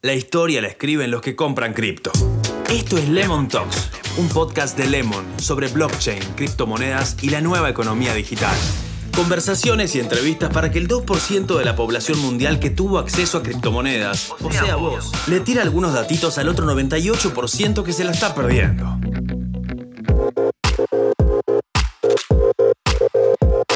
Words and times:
La 0.00 0.14
historia 0.14 0.62
la 0.62 0.68
escriben 0.68 1.10
los 1.10 1.20
que 1.22 1.34
compran 1.34 1.74
cripto. 1.74 2.12
Esto 2.70 2.98
es 2.98 3.08
Lemon 3.08 3.48
Talks, 3.48 3.90
un 4.16 4.28
podcast 4.28 4.78
de 4.78 4.86
Lemon 4.86 5.26
sobre 5.40 5.66
blockchain, 5.66 6.22
criptomonedas 6.36 7.16
y 7.20 7.30
la 7.30 7.40
nueva 7.40 7.68
economía 7.68 8.14
digital. 8.14 8.56
Conversaciones 9.16 9.96
y 9.96 9.98
entrevistas 9.98 10.52
para 10.52 10.70
que 10.70 10.78
el 10.78 10.86
2% 10.86 11.58
de 11.58 11.64
la 11.64 11.74
población 11.74 12.20
mundial 12.20 12.60
que 12.60 12.70
tuvo 12.70 12.98
acceso 12.98 13.38
a 13.38 13.42
criptomonedas, 13.42 14.30
o 14.40 14.52
sea 14.52 14.76
vos, 14.76 15.10
le 15.26 15.40
tire 15.40 15.62
algunos 15.62 15.92
datitos 15.92 16.38
al 16.38 16.48
otro 16.48 16.64
98% 16.72 17.82
que 17.82 17.92
se 17.92 18.04
la 18.04 18.12
está 18.12 18.36
perdiendo. 18.36 19.00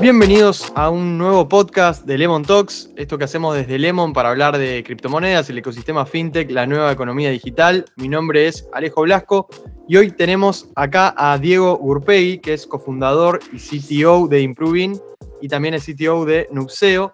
Bienvenidos 0.02 0.72
a 0.74 0.90
un 0.90 1.16
nuevo 1.16 1.48
podcast 1.48 2.04
de 2.04 2.18
Lemon 2.18 2.42
Talks, 2.42 2.90
esto 2.96 3.18
que 3.18 3.24
hacemos 3.24 3.54
desde 3.54 3.78
Lemon 3.78 4.12
para 4.12 4.30
hablar 4.30 4.58
de 4.58 4.82
criptomonedas, 4.82 5.48
el 5.48 5.58
ecosistema 5.58 6.04
fintech, 6.06 6.50
la 6.50 6.66
nueva 6.66 6.90
economía 6.90 7.30
digital. 7.30 7.84
Mi 7.94 8.08
nombre 8.08 8.48
es 8.48 8.68
Alejo 8.72 9.02
Blasco 9.02 9.48
y 9.86 9.98
hoy 9.98 10.10
tenemos 10.10 10.68
acá 10.74 11.14
a 11.16 11.38
Diego 11.38 11.78
Urpegui, 11.80 12.38
que 12.38 12.52
es 12.52 12.66
cofundador 12.66 13.38
y 13.52 13.58
CTO 13.58 14.26
de 14.26 14.40
Improving 14.40 15.00
y 15.40 15.46
también 15.46 15.74
es 15.74 15.86
CTO 15.86 16.24
de 16.24 16.48
Nuxeo. 16.50 17.12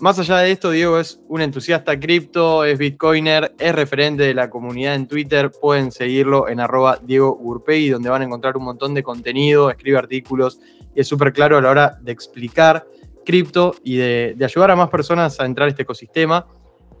Más 0.00 0.16
allá 0.20 0.38
de 0.38 0.52
esto, 0.52 0.70
Diego 0.70 1.00
es 1.00 1.20
un 1.26 1.40
entusiasta 1.40 1.98
cripto, 1.98 2.64
es 2.64 2.78
bitcoiner, 2.78 3.52
es 3.58 3.74
referente 3.74 4.22
de 4.22 4.32
la 4.32 4.48
comunidad 4.48 4.94
en 4.94 5.08
Twitter. 5.08 5.50
Pueden 5.50 5.90
seguirlo 5.90 6.48
en 6.48 6.60
arroba 6.60 7.00
Diego 7.02 7.36
Urpegui, 7.40 7.88
donde 7.88 8.08
van 8.08 8.22
a 8.22 8.24
encontrar 8.24 8.56
un 8.56 8.64
montón 8.64 8.94
de 8.94 9.02
contenido, 9.02 9.70
escribe 9.70 9.98
artículos 9.98 10.60
y 10.94 11.00
es 11.00 11.08
súper 11.08 11.32
claro 11.32 11.58
a 11.58 11.62
la 11.62 11.70
hora 11.70 11.98
de 12.00 12.12
explicar 12.12 12.86
cripto 13.26 13.74
y 13.82 13.96
de, 13.96 14.34
de, 14.36 14.44
ayudar 14.44 14.70
a 14.70 14.76
más 14.76 14.88
personas 14.88 15.40
a 15.40 15.46
entrar 15.46 15.66
a 15.66 15.70
este 15.70 15.82
ecosistema. 15.82 16.46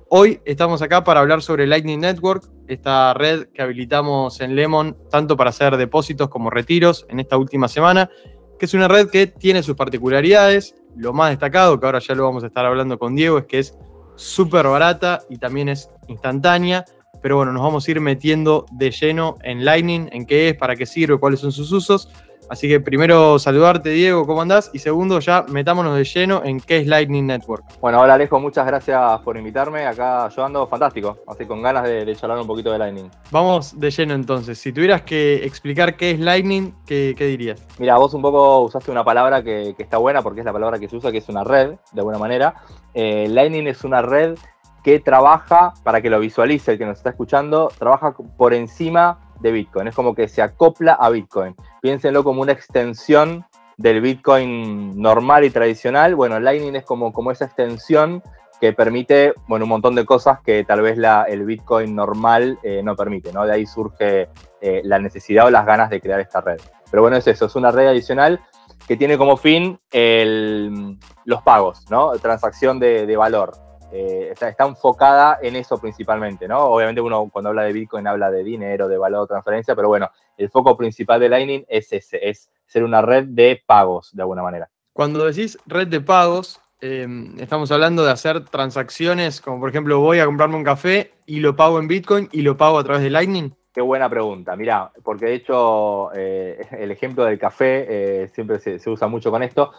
Hoy 0.08 0.40
estamos 0.44 0.82
acá 0.82 1.04
para 1.04 1.20
hablar 1.20 1.40
sobre 1.40 1.68
Lightning 1.68 2.00
Network, 2.00 2.50
esta 2.66 3.14
red 3.14 3.46
que 3.54 3.62
habilitamos 3.62 4.40
en 4.40 4.56
Lemon 4.56 4.96
tanto 5.08 5.36
para 5.36 5.50
hacer 5.50 5.76
depósitos 5.76 6.28
como 6.28 6.50
retiros 6.50 7.06
en 7.08 7.20
esta 7.20 7.36
última 7.36 7.68
semana, 7.68 8.10
que 8.58 8.66
es 8.66 8.74
una 8.74 8.88
red 8.88 9.08
que 9.08 9.28
tiene 9.28 9.62
sus 9.62 9.76
particularidades, 9.76 10.74
lo 10.98 11.12
más 11.12 11.30
destacado, 11.30 11.78
que 11.78 11.86
ahora 11.86 12.00
ya 12.00 12.14
lo 12.14 12.24
vamos 12.24 12.44
a 12.44 12.48
estar 12.48 12.66
hablando 12.66 12.98
con 12.98 13.14
Diego, 13.14 13.38
es 13.38 13.46
que 13.46 13.60
es 13.60 13.78
súper 14.16 14.66
barata 14.66 15.22
y 15.30 15.38
también 15.38 15.68
es 15.68 15.90
instantánea. 16.08 16.84
Pero 17.22 17.36
bueno, 17.36 17.52
nos 17.52 17.62
vamos 17.62 17.86
a 17.86 17.90
ir 17.90 18.00
metiendo 18.00 18.66
de 18.70 18.90
lleno 18.90 19.36
en 19.42 19.64
Lightning, 19.64 20.08
en 20.12 20.26
qué 20.26 20.50
es, 20.50 20.56
para 20.56 20.76
qué 20.76 20.86
sirve, 20.86 21.18
cuáles 21.18 21.40
son 21.40 21.52
sus 21.52 21.72
usos. 21.72 22.08
Así 22.48 22.66
que 22.66 22.80
primero 22.80 23.38
saludarte, 23.38 23.90
Diego, 23.90 24.26
¿cómo 24.26 24.40
andás? 24.40 24.70
Y 24.72 24.78
segundo, 24.78 25.20
ya 25.20 25.44
metámonos 25.48 25.96
de 25.96 26.04
lleno 26.04 26.42
en 26.44 26.60
qué 26.60 26.78
es 26.78 26.86
Lightning 26.86 27.26
Network. 27.26 27.64
Bueno, 27.80 28.00
hola 28.00 28.14
Alejo, 28.14 28.40
muchas 28.40 28.66
gracias 28.66 29.20
por 29.20 29.36
invitarme. 29.36 29.86
Acá 29.86 30.28
yo 30.30 30.44
ando 30.44 30.66
fantástico, 30.66 31.18
así 31.26 31.44
con 31.44 31.60
ganas 31.60 31.84
de, 31.84 32.04
de 32.04 32.16
charlar 32.16 32.38
un 32.38 32.46
poquito 32.46 32.72
de 32.72 32.78
Lightning. 32.78 33.10
Vamos 33.30 33.78
de 33.78 33.90
lleno 33.90 34.14
entonces. 34.14 34.58
Si 34.58 34.72
tuvieras 34.72 35.02
que 35.02 35.44
explicar 35.44 35.96
qué 35.96 36.12
es 36.12 36.20
Lightning, 36.20 36.74
¿qué, 36.86 37.14
qué 37.16 37.26
dirías? 37.26 37.66
Mira, 37.78 37.96
vos 37.98 38.14
un 38.14 38.22
poco 38.22 38.60
usaste 38.60 38.90
una 38.90 39.04
palabra 39.04 39.42
que, 39.42 39.74
que, 39.76 39.82
está 39.82 39.98
buena 39.98 40.22
porque 40.22 40.40
es 40.40 40.46
la 40.46 40.52
palabra 40.52 40.78
que 40.78 40.88
se 40.88 40.96
usa, 40.96 41.12
que 41.12 41.18
es 41.18 41.28
una 41.28 41.44
red, 41.44 41.74
de 41.92 42.00
alguna 42.00 42.18
manera. 42.18 42.54
Eh, 42.94 43.26
Lightning 43.28 43.66
es 43.66 43.84
una 43.84 44.00
red 44.00 44.38
que 44.82 45.00
trabaja, 45.00 45.74
para 45.82 46.00
que 46.00 46.08
lo 46.08 46.18
visualice 46.18 46.72
el 46.72 46.78
que 46.78 46.86
nos 46.86 46.98
está 46.98 47.10
escuchando, 47.10 47.70
trabaja 47.78 48.14
por 48.36 48.54
encima 48.54 49.27
de 49.40 49.52
Bitcoin. 49.52 49.88
Es 49.88 49.94
como 49.94 50.14
que 50.14 50.28
se 50.28 50.42
acopla 50.42 50.94
a 50.94 51.10
Bitcoin. 51.10 51.54
Piénsenlo 51.80 52.24
como 52.24 52.42
una 52.42 52.52
extensión 52.52 53.44
del 53.76 54.00
Bitcoin 54.00 55.00
normal 55.00 55.44
y 55.44 55.50
tradicional. 55.50 56.14
Bueno, 56.14 56.40
Lightning 56.40 56.76
es 56.76 56.84
como, 56.84 57.12
como 57.12 57.30
esa 57.30 57.46
extensión 57.46 58.22
que 58.60 58.72
permite, 58.72 59.34
bueno, 59.46 59.66
un 59.66 59.68
montón 59.68 59.94
de 59.94 60.04
cosas 60.04 60.40
que 60.40 60.64
tal 60.64 60.82
vez 60.82 60.98
la, 60.98 61.22
el 61.22 61.44
Bitcoin 61.44 61.94
normal 61.94 62.58
eh, 62.62 62.82
no 62.82 62.96
permite, 62.96 63.32
¿no? 63.32 63.46
De 63.46 63.52
ahí 63.52 63.66
surge 63.66 64.28
eh, 64.60 64.80
la 64.84 64.98
necesidad 64.98 65.46
o 65.46 65.50
las 65.50 65.64
ganas 65.64 65.90
de 65.90 66.00
crear 66.00 66.18
esta 66.18 66.40
red. 66.40 66.60
Pero 66.90 67.02
bueno, 67.02 67.16
es 67.16 67.26
eso, 67.26 67.46
es 67.46 67.54
una 67.54 67.70
red 67.70 67.86
adicional 67.86 68.40
que 68.88 68.96
tiene 68.96 69.16
como 69.16 69.36
fin 69.36 69.78
el, 69.92 70.98
los 71.24 71.42
pagos, 71.42 71.88
¿no? 71.88 72.10
Transacción 72.18 72.80
de, 72.80 73.06
de 73.06 73.16
valor. 73.16 73.52
Eh, 73.90 74.28
está, 74.32 74.48
está, 74.48 74.66
enfocada 74.66 75.38
en 75.40 75.56
eso 75.56 75.78
principalmente, 75.78 76.46
¿no? 76.46 76.58
Obviamente 76.64 77.00
uno 77.00 77.28
cuando 77.32 77.48
habla 77.48 77.62
de 77.62 77.72
Bitcoin 77.72 78.06
habla 78.06 78.30
de 78.30 78.44
dinero, 78.44 78.86
de 78.86 78.98
valor, 78.98 79.22
de 79.22 79.28
transferencia, 79.28 79.74
pero 79.74 79.88
bueno, 79.88 80.10
el 80.36 80.50
foco 80.50 80.76
principal 80.76 81.20
de 81.20 81.28
Lightning 81.28 81.64
es 81.68 81.92
ese, 81.92 82.28
es 82.28 82.50
ser 82.66 82.84
una 82.84 83.00
red 83.00 83.24
de 83.24 83.62
pagos, 83.64 84.14
de 84.14 84.22
alguna 84.22 84.42
manera. 84.42 84.68
Cuando 84.92 85.24
decís 85.24 85.58
red 85.66 85.88
de 85.88 86.00
pagos, 86.00 86.60
eh, 86.80 87.06
estamos 87.38 87.72
hablando 87.72 88.04
de 88.04 88.12
hacer 88.12 88.44
transacciones, 88.44 89.40
como 89.40 89.58
por 89.58 89.70
ejemplo 89.70 90.00
voy 90.00 90.18
a 90.20 90.26
comprarme 90.26 90.56
un 90.56 90.64
café 90.64 91.12
y 91.26 91.40
lo 91.40 91.56
pago 91.56 91.78
en 91.78 91.88
Bitcoin 91.88 92.28
y 92.30 92.42
lo 92.42 92.56
pago 92.56 92.78
a 92.78 92.84
través 92.84 93.02
de 93.02 93.10
Lightning. 93.10 93.54
Qué 93.72 93.80
buena 93.80 94.08
pregunta, 94.10 94.56
mirá, 94.56 94.92
porque 95.02 95.26
de 95.26 95.34
hecho 95.34 96.10
eh, 96.14 96.66
el 96.72 96.90
ejemplo 96.90 97.24
del 97.24 97.38
café 97.38 97.86
eh, 97.88 98.28
siempre 98.28 98.58
se, 98.58 98.78
se 98.78 98.90
usa 98.90 99.08
mucho 99.08 99.30
con 99.30 99.42
esto, 99.42 99.72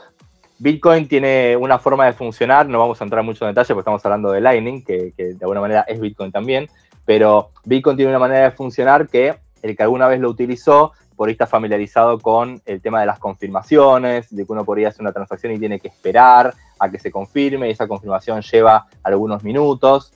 Bitcoin 0.60 1.08
tiene 1.08 1.56
una 1.56 1.80
forma 1.80 2.06
de 2.06 2.14
funcionar, 2.14 2.68
no 2.68 2.80
vamos 2.80 3.00
a 3.00 3.06
entrar 3.06 3.24
mucho 3.24 3.46
en 3.46 3.52
detalle 3.52 3.74
porque 3.74 3.82
estamos 3.82 4.06
hablando 4.06 4.32
de 4.32 4.42
Lightning, 4.42 4.84
que, 4.84 5.14
que, 5.16 5.34
de 5.34 5.38
alguna 5.42 5.62
manera 5.62 5.86
es 5.88 6.02
Bitcoin 6.02 6.34
también, 6.34 6.68
pero 7.06 7.52
Bitcoin 7.64 7.96
tiene 7.96 8.12
una 8.12 8.20
manera 8.20 8.44
de 8.44 8.52
funcionar 8.52 9.08
que 9.08 9.38
el 9.62 9.76
que 9.76 9.84
alguna 9.84 10.08
vez 10.10 10.20
lo 10.20 10.30
utilizó, 10.30 10.92
por 11.16 11.30
ahí 11.30 11.34
está 11.34 11.48
familiarizado 11.48 12.20
con 12.20 12.62
el 12.66 12.82
tema 12.82 13.00
de 13.00 13.06
las 13.06 13.20
confirmaciones, 13.20 14.34
de 14.36 14.46
que 14.46 14.52
uno 14.52 14.66
podría 14.66 14.90
hacer 14.90 15.02
una 15.02 15.14
transacción 15.14 15.54
y 15.54 15.60
tiene 15.60 15.80
que 15.80 15.88
esperar 15.88 16.54
a 16.78 16.90
que 16.90 17.00
se 17.00 17.10
confirme 17.10 17.68
y 17.68 17.72
esa 17.72 17.88
confirmación 17.88 18.42
lleva 18.42 18.88
algunos 19.04 19.44
minutos. 19.44 20.14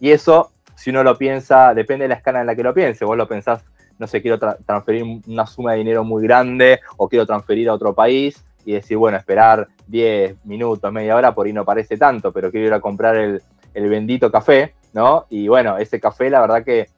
Y 0.00 0.10
eso, 0.10 0.52
si 0.76 0.90
uno 0.90 1.02
lo 1.02 1.16
piensa, 1.18 1.74
depende 1.74 2.04
de 2.04 2.10
la 2.10 2.14
escala 2.14 2.40
en 2.40 2.46
la 2.46 2.54
que 2.54 2.62
lo 2.62 2.74
piense. 2.74 3.04
Vos 3.04 3.16
lo 3.16 3.26
pensás, 3.26 3.64
no 3.98 4.06
sé, 4.06 4.22
quiero 4.22 4.38
tra 4.38 4.56
transferir 4.64 5.04
una 5.26 5.46
suma 5.46 5.72
de 5.72 5.78
dinero 5.78 6.04
muy 6.04 6.22
grande 6.22 6.80
o 6.96 7.08
quiero 7.08 7.26
transferir 7.26 7.68
a 7.68 7.74
otro 7.74 7.94
país 7.94 8.44
y 8.64 8.72
decir, 8.72 8.96
bueno, 8.96 9.16
esperar 9.16 9.68
10 9.86 10.44
minutos, 10.44 10.92
media 10.92 11.16
hora, 11.16 11.34
por 11.34 11.46
ahí 11.46 11.52
no 11.52 11.64
parece 11.64 11.96
tanto, 11.96 12.32
pero 12.32 12.50
quiero 12.50 12.66
ir 12.66 12.72
a 12.72 12.80
comprar 12.80 13.16
el, 13.16 13.42
el, 13.74 13.88
bendito 13.88 14.30
café, 14.30 14.74
¿no? 14.92 15.26
Y 15.30 15.48
bueno, 15.48 15.76
ese 15.78 16.00
café, 16.00 16.30
la 16.30 16.40
verdad 16.40 16.64
que 16.64 16.88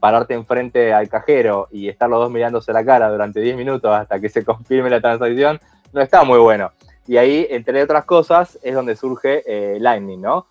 pararte 0.00 0.34
enfrente 0.34 0.92
al 0.92 1.08
cajero 1.08 1.68
y 1.70 1.88
estar 1.88 2.08
los 2.08 2.20
dos 2.20 2.30
mirándose 2.30 2.72
la 2.72 2.84
cara 2.84 3.08
durante 3.10 3.40
10 3.40 3.56
minutos 3.56 3.90
hasta 3.90 4.20
que 4.20 4.28
se 4.28 4.44
confirme 4.44 4.90
la 4.90 5.00
transacción, 5.00 5.60
no 5.92 6.00
está 6.00 6.24
muy 6.24 6.38
bueno. 6.38 6.70
Y 7.06 7.16
ahí, 7.16 7.46
entre 7.50 7.82
otras 7.82 8.04
cosas, 8.04 8.58
es 8.62 8.74
donde 8.74 8.96
surge 8.96 9.42
eh, 9.46 9.78
Lightning, 9.80 10.20
¿no? 10.20 10.46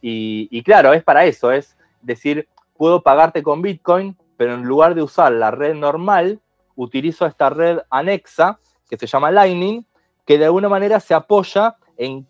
Y, 0.00 0.48
y 0.50 0.62
claro, 0.62 0.92
es 0.92 1.02
para 1.02 1.24
eso, 1.24 1.50
es 1.50 1.76
decir, 2.00 2.48
puedo 2.76 3.02
pagarte 3.02 3.42
con 3.42 3.62
Bitcoin, 3.62 4.16
pero 4.36 4.54
en 4.54 4.62
lugar 4.62 4.94
de 4.94 5.02
usar 5.02 5.32
la 5.32 5.50
red 5.50 5.74
normal, 5.74 6.40
utilizo 6.76 7.26
esta 7.26 7.50
red 7.50 7.78
anexa 7.90 8.58
que 8.88 8.96
se 8.96 9.06
llama 9.06 9.30
Lightning, 9.30 9.84
que 10.26 10.38
de 10.38 10.46
alguna 10.46 10.68
manera 10.68 11.00
se 11.00 11.14
apoya 11.14 11.76
en 11.96 12.26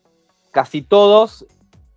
casi 0.50 0.82
todos 0.82 1.47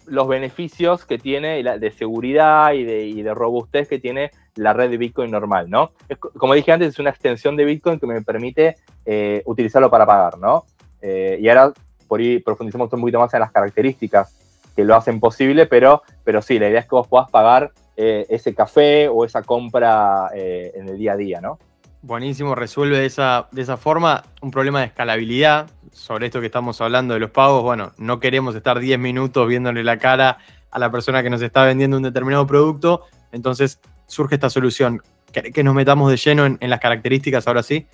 los 0.07 0.27
beneficios 0.27 1.05
que 1.05 1.17
tiene 1.17 1.61
de 1.63 1.91
seguridad 1.91 2.73
y 2.73 2.83
de, 2.83 3.05
y 3.05 3.21
de, 3.21 3.33
robustez 3.33 3.87
que 3.87 3.99
tiene 3.99 4.31
la 4.55 4.73
red 4.73 4.89
de 4.89 4.97
Bitcoin 4.97 5.29
normal, 5.29 5.69
¿no? 5.69 5.91
Como 6.37 6.53
dije 6.53 6.71
antes, 6.71 6.89
es 6.89 6.99
una 6.99 7.09
extensión 7.09 7.55
de 7.57 7.65
Bitcoin 7.65 7.99
que 7.99 8.07
me 8.07 8.21
permite 8.21 8.77
eh, 9.05 9.43
utilizarlo 9.45 9.89
para 9.89 10.05
pagar, 10.05 10.37
¿no? 10.37 10.65
Eh, 11.01 11.37
y 11.41 11.49
ahora 11.49 11.73
por 12.07 12.21
ahí 12.21 12.39
profundizamos 12.39 12.91
un 12.93 13.01
poquito 13.01 13.19
más 13.19 13.33
en 13.33 13.41
las 13.41 13.51
características 13.51 14.33
que 14.75 14.85
lo 14.85 14.95
hacen 14.95 15.19
posible, 15.19 15.65
pero, 15.65 16.03
pero 16.23 16.41
sí, 16.41 16.57
la 16.57 16.69
idea 16.69 16.79
es 16.79 16.85
que 16.85 16.95
vos 16.95 17.07
puedas 17.07 17.29
pagar 17.29 17.71
eh, 17.97 18.25
ese 18.29 18.55
café 18.55 19.09
o 19.09 19.25
esa 19.25 19.43
compra 19.43 20.29
en 20.33 20.87
el 20.87 20.97
día 20.97 21.13
a 21.13 21.17
día, 21.17 21.41
¿no? 21.41 21.59
Buenísimo, 22.01 22.55
resuelve 22.55 22.99
de 22.99 23.07
esa, 23.07 23.49
de 23.51 23.63
esa 23.63 23.75
forma 23.75 24.23
un 24.41 24.51
problema 24.51 24.79
de 24.79 24.85
escalabilidad. 24.85 25.67
Sobre 25.91 26.27
esto 26.27 26.39
que 26.39 26.47
estamos 26.47 26.79
hablando 26.81 27.13
de 27.13 27.19
los 27.19 27.31
pagos, 27.31 27.63
bueno, 27.63 27.91
no 27.97 28.19
queremos 28.19 28.55
estar 28.55 28.79
10 28.79 28.99
minutos 28.99 29.47
viéndole 29.47 29.83
la 29.83 29.97
cara 29.97 30.37
a 30.71 30.79
la 30.79 30.91
persona 30.91 31.23
que 31.23 31.29
nos 31.29 31.41
está 31.41 31.63
vendiendo 31.63 31.97
un 31.97 32.03
determinado 32.03 32.45
producto, 32.45 33.05
entonces 33.31 33.79
surge 34.05 34.35
esta 34.35 34.49
solución. 34.49 35.01
Que, 35.31 35.63
nos 35.63 35.75
metamos 35.75 36.09
de 36.09 36.17
lleno 36.17 36.45
en, 36.45 36.69
las 36.69 36.79
características 36.79 37.47
ahora 37.47 37.61
sí. 37.61 37.85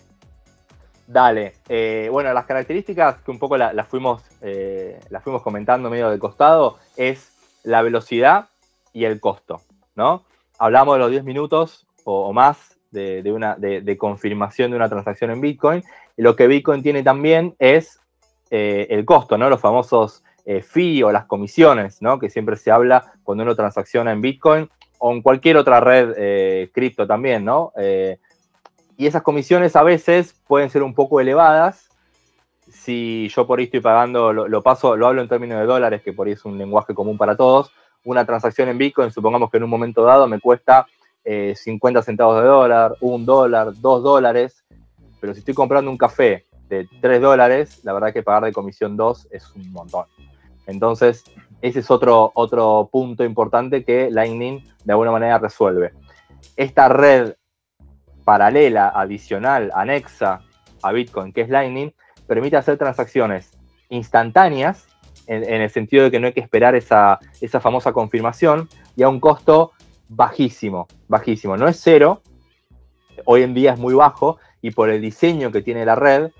Dale, 1.07 1.55
eh, 1.67 2.07
bueno, 2.11 2.31
las 2.31 2.45
características 2.45 3.17
que 3.21 3.31
un 3.31 3.39
poco 3.39 3.57
las 3.57 3.73
la 3.73 3.83
fuimos, 3.83 4.23
eh, 4.41 4.99
fuimos 5.23 5.41
comentando 5.41 5.89
medio 5.89 6.09
de 6.09 6.19
costado 6.19 6.77
es 6.95 7.33
la 7.63 7.81
velocidad 7.81 8.49
y 8.93 9.05
el 9.05 9.19
costo, 9.19 9.61
¿no? 9.95 10.23
Hablamos 10.59 10.95
de 10.95 10.99
los 10.99 11.11
10 11.11 11.23
minutos 11.23 11.87
o, 12.05 12.31
más 12.31 12.77
de, 12.91 13.23
de 13.23 13.31
una, 13.31 13.55
de, 13.55 13.97
confirmación 13.97 14.71
de 14.71 14.77
una 14.77 14.87
transacción 14.87 15.31
en 15.31 15.41
Bitcoin. 15.41 15.83
Lo 16.17 16.35
que 16.35 16.47
Bitcoin 16.47 16.83
tiene 16.83 17.03
también 17.03 17.55
es 17.59 17.99
eh, 18.51 18.87
el 18.89 19.05
costo, 19.05 19.37
¿no? 19.37 19.49
Los 19.49 19.61
famosos 19.61 20.23
eh, 20.45 20.61
fee 20.61 21.03
o 21.03 21.11
las 21.11 21.25
comisiones, 21.25 22.01
¿no? 22.01 22.19
Que 22.19 22.29
siempre 22.29 22.55
se 22.55 22.71
habla 22.71 23.13
cuando 23.23 23.43
uno 23.43 23.55
transacciona 23.55 24.11
en 24.11 24.21
Bitcoin 24.21 24.69
o 24.99 25.11
en 25.11 25.21
cualquier 25.21 25.57
otra 25.57 25.79
red 25.79 26.13
eh, 26.17 26.69
cripto 26.73 27.07
también, 27.07 27.43
¿no? 27.43 27.73
Y 28.95 29.07
esas 29.07 29.23
comisiones 29.23 29.75
a 29.75 29.83
veces 29.83 30.39
pueden 30.47 30.69
ser 30.69 30.83
un 30.83 30.93
poco 30.93 31.19
elevadas. 31.19 31.89
Si 32.71 33.27
yo 33.29 33.47
por 33.47 33.59
ahí 33.59 33.65
estoy 33.65 33.81
pagando, 33.81 34.31
lo, 34.31 34.61
paso, 34.61 34.95
lo 34.95 35.07
hablo 35.07 35.21
en 35.21 35.27
términos 35.27 35.59
de 35.59 35.65
dólares, 35.65 36.01
que 36.03 36.13
por 36.13 36.27
ahí 36.27 36.33
es 36.33 36.45
un 36.45 36.57
lenguaje 36.57 36.93
común 36.93 37.17
para 37.17 37.35
todos. 37.35 37.71
una 38.05 38.25
transacción 38.25 38.69
en 38.69 38.77
Bitcoin, 38.77 39.11
supongamos 39.11 39.49
que 39.49 39.57
en 39.57 39.63
un 39.63 39.69
momento 39.69 40.03
dado 40.03 40.27
me 40.27 40.39
cuesta 40.39 40.85
50 41.25 41.99
eh, 41.99 42.03
centavos 42.03 42.41
de 42.41 42.47
dólar, 42.47 42.95
un 42.99 43.25
dólar, 43.25 43.73
dos 43.79 44.03
dólares, 44.03 44.62
pero 45.23 45.33
si 45.33 45.39
estoy 45.39 45.53
comprando 45.53 45.89
un 45.89 45.97
café 45.97 46.47
de 46.67 46.85
3 46.99 47.21
dólares, 47.21 47.79
la 47.83 47.93
verdad 47.93 48.11
que 48.11 48.23
pagar 48.23 48.43
de 48.43 48.51
comisión 48.51 48.97
2 48.97 49.29
es 49.31 49.49
un 49.55 49.71
montón. 49.71 50.03
Entonces, 50.67 51.23
ese 51.61 51.79
es 51.79 51.89
otro, 51.89 52.33
otro 52.35 52.89
punto 52.91 53.23
importante 53.23 53.85
que 53.85 54.11
Lightning 54.11 54.61
de 54.83 54.91
alguna 54.91 55.11
manera 55.11 55.37
resuelve. 55.39 55.93
Esta 56.57 56.89
red 56.89 57.35
paralela, 58.25 58.89
adicional, 58.89 59.71
anexa 59.73 60.41
a 60.81 60.91
Bitcoin, 60.91 61.31
que 61.31 61.39
es 61.39 61.49
Lightning, 61.49 61.93
permite 62.27 62.57
hacer 62.57 62.77
transacciones 62.77 63.49
instantáneas, 63.87 64.87
en, 65.27 65.45
el 65.45 65.69
sentido 65.69 66.03
de 66.03 66.11
que 66.11 66.19
no 66.19 66.27
hay 66.27 66.33
que 66.33 66.41
esperar 66.41 66.75
esa, 66.75 67.17
esa 67.39 67.61
famosa 67.61 67.93
confirmación, 67.93 68.67
y 68.97 69.03
a 69.03 69.07
un 69.07 69.21
costo 69.21 69.71
bajísimo, 70.09 70.85
bajísimo. 71.07 71.55
No 71.55 71.69
es 71.69 71.79
cero, 71.81 72.21
hoy 73.25 73.43
en 73.43 73.53
día 73.53 73.73
es 73.73 73.79
muy 73.79 73.93
bajo, 73.93 74.37
y 74.61 74.71
por 74.71 74.89
el 74.89 75.01
diseño 75.01 75.51
que 75.51 75.61
tiene 75.61 75.85
la 75.85 75.95
red, 75.95 76.31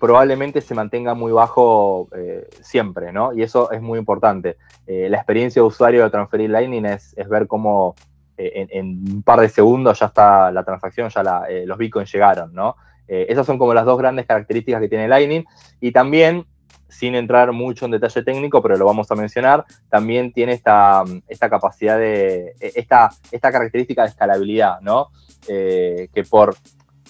probablemente 0.00 0.62
se 0.62 0.74
mantenga 0.74 1.14
muy 1.14 1.30
bajo 1.30 2.08
eh, 2.16 2.48
siempre, 2.62 3.12
¿no? 3.12 3.34
Y 3.34 3.42
eso 3.42 3.70
es 3.70 3.82
muy 3.82 3.98
importante. 3.98 4.56
Eh, 4.86 5.08
la 5.10 5.18
experiencia 5.18 5.60
de 5.60 5.68
usuario 5.68 6.02
de 6.02 6.10
transferir 6.10 6.50
Lightning 6.50 6.86
es, 6.86 7.14
ver 7.28 7.46
cómo 7.46 7.94
eh, 8.38 8.66
en, 8.70 9.02
un 9.12 9.22
par 9.22 9.40
de 9.40 9.50
segundos 9.50 9.98
ya 9.98 10.06
está 10.06 10.50
la 10.50 10.64
transacción, 10.64 11.10
ya 11.10 11.44
los 11.66 11.78
bitcoins 11.78 12.10
llegaron, 12.12 12.52
¿no? 12.52 12.76
esas 13.12 13.44
son 13.44 13.58
como 13.58 13.74
las 13.74 13.84
dos 13.84 13.98
grandes 13.98 14.24
características 14.24 14.80
que 14.80 14.88
tiene 14.88 15.08
Lightning. 15.08 15.44
Y 15.80 15.90
también, 15.90 16.46
sin 16.90 17.14
entrar 17.14 17.52
mucho 17.52 17.84
en 17.84 17.92
detalle 17.92 18.22
técnico, 18.22 18.62
pero 18.62 18.76
lo 18.76 18.84
vamos 18.84 19.10
a 19.10 19.14
mencionar, 19.14 19.64
también 19.88 20.32
tiene 20.32 20.52
esta, 20.52 21.04
esta 21.28 21.48
capacidad 21.48 21.98
de, 21.98 22.54
esta, 22.60 23.10
esta 23.30 23.50
característica 23.50 24.02
de 24.02 24.08
escalabilidad, 24.08 24.80
¿no? 24.80 25.08
que 25.46 26.24
por 26.28 26.54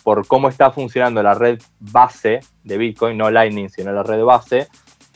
por 0.02 0.26
cómo 0.26 0.48
está 0.48 0.70
funcionando 0.70 1.22
la 1.22 1.34
red 1.34 1.60
base 1.78 2.40
de 2.64 2.78
Bitcoin, 2.78 3.16
no 3.16 3.30
Lightning, 3.30 3.68
sino 3.68 3.92
la 3.92 4.02
red 4.02 4.22
base, 4.22 4.68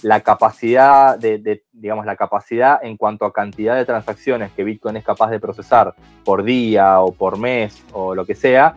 la 0.02 0.20
capacidad 0.20 1.18
de, 1.18 1.62
digamos, 1.72 2.04
la 2.04 2.16
capacidad 2.16 2.78
en 2.82 2.96
cuanto 2.96 3.24
a 3.24 3.32
cantidad 3.32 3.76
de 3.76 3.86
transacciones 3.86 4.52
que 4.52 4.64
Bitcoin 4.64 4.96
es 4.96 5.04
capaz 5.04 5.30
de 5.30 5.40
procesar 5.40 5.94
por 6.24 6.44
día 6.44 7.00
o 7.00 7.12
por 7.12 7.38
mes 7.38 7.82
o 7.92 8.14
lo 8.14 8.26
que 8.26 8.34
sea, 8.34 8.74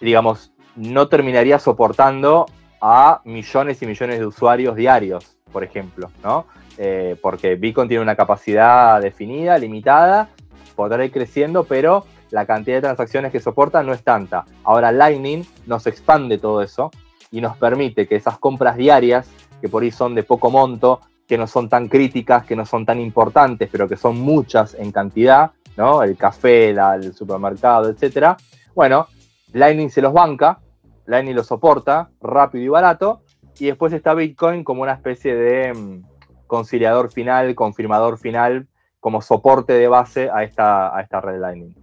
digamos, 0.00 0.52
no 0.74 1.08
terminaría 1.08 1.58
soportando 1.58 2.46
a 2.80 3.20
millones 3.24 3.82
y 3.82 3.86
millones 3.86 4.18
de 4.18 4.26
usuarios 4.26 4.76
diarios, 4.76 5.36
por 5.52 5.64
ejemplo, 5.64 6.10
¿no? 6.22 6.46
Eh, 6.78 7.16
porque 7.22 7.54
Bitcoin 7.54 7.88
tiene 7.88 8.02
una 8.02 8.16
capacidad 8.16 9.00
definida, 9.00 9.56
limitada, 9.58 10.28
podrá 10.74 11.04
ir 11.04 11.10
creciendo, 11.10 11.64
pero 11.64 12.04
la 12.30 12.44
cantidad 12.44 12.76
de 12.76 12.82
transacciones 12.82 13.32
que 13.32 13.40
soporta 13.40 13.82
no 13.82 13.92
es 13.92 14.02
tanta. 14.02 14.44
Ahora 14.64 14.92
Lightning 14.92 15.44
nos 15.66 15.86
expande 15.86 16.38
todo 16.38 16.62
eso 16.62 16.90
y 17.30 17.40
nos 17.40 17.56
permite 17.56 18.06
que 18.06 18.16
esas 18.16 18.38
compras 18.38 18.76
diarias, 18.76 19.28
que 19.60 19.68
por 19.68 19.82
ahí 19.82 19.90
son 19.90 20.14
de 20.14 20.22
poco 20.22 20.50
monto, 20.50 21.00
que 21.26 21.38
no 21.38 21.46
son 21.46 21.68
tan 21.68 21.88
críticas, 21.88 22.44
que 22.44 22.54
no 22.54 22.66
son 22.66 22.84
tan 22.84 23.00
importantes, 23.00 23.68
pero 23.70 23.88
que 23.88 23.96
son 23.96 24.20
muchas 24.20 24.74
en 24.74 24.92
cantidad, 24.92 25.50
¿no? 25.76 26.02
El 26.02 26.16
café, 26.16 26.70
el 26.70 27.14
supermercado, 27.14 27.88
etcétera. 27.88 28.36
Bueno, 28.74 29.08
Lightning 29.52 29.90
se 29.90 30.02
los 30.02 30.12
banca, 30.12 30.58
Lightning 31.06 31.34
lo 31.34 31.44
soporta 31.44 32.10
rápido 32.20 32.64
y 32.64 32.68
barato, 32.68 33.22
y 33.58 33.66
después 33.66 33.92
está 33.92 34.14
Bitcoin 34.14 34.64
como 34.64 34.82
una 34.82 34.92
especie 34.92 35.34
de 35.34 35.72
mm, 35.72 36.02
conciliador 36.46 37.10
final, 37.10 37.54
confirmador 37.54 38.18
final, 38.18 38.66
como 39.00 39.22
soporte 39.22 39.72
de 39.72 39.88
base 39.88 40.30
a 40.30 40.42
esta, 40.42 40.96
a 40.96 41.00
esta 41.00 41.20
red 41.20 41.40
Lightning. 41.40 41.74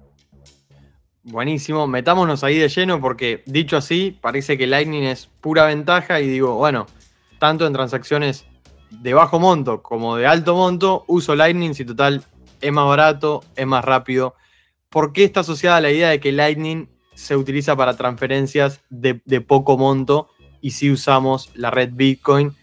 Buenísimo, 1.24 1.88
metámonos 1.88 2.44
ahí 2.44 2.58
de 2.58 2.68
lleno 2.68 3.00
porque 3.00 3.44
dicho 3.46 3.78
así, 3.78 4.18
parece 4.20 4.58
que 4.58 4.68
Lightning 4.68 5.04
es 5.04 5.28
pura 5.40 5.66
ventaja 5.66 6.20
y 6.20 6.28
digo, 6.28 6.56
bueno, 6.56 6.86
tanto 7.40 7.66
en 7.66 7.72
transacciones 7.72 8.46
de 8.90 9.14
bajo 9.14 9.40
monto 9.40 9.82
como 9.82 10.18
de 10.18 10.28
alto 10.28 10.54
monto, 10.56 11.06
uso 11.08 11.36
Lightning 11.36 11.74
si 11.74 11.86
total 11.86 12.24
es 12.60 12.72
más 12.72 12.88
barato, 12.88 13.42
es 13.56 13.66
más 13.66 13.86
rápido. 13.86 14.36
¿Por 14.90 15.14
qué 15.14 15.24
está 15.24 15.40
asociada 15.40 15.82
la 15.82 15.92
idea 15.92 16.10
de 16.10 16.20
que 16.20 16.34
Lightning 16.34 16.90
se 17.16 17.36
utiliza 17.36 17.76
para 17.76 17.96
transferencias 17.96 18.82
de, 18.90 19.16
poco 19.42 19.78
monto 19.78 20.30
y 20.62 20.72
si 20.72 20.92
usamos 20.92 21.52
la 21.56 21.72
red 21.72 21.90
Bitcoin 21.94 22.54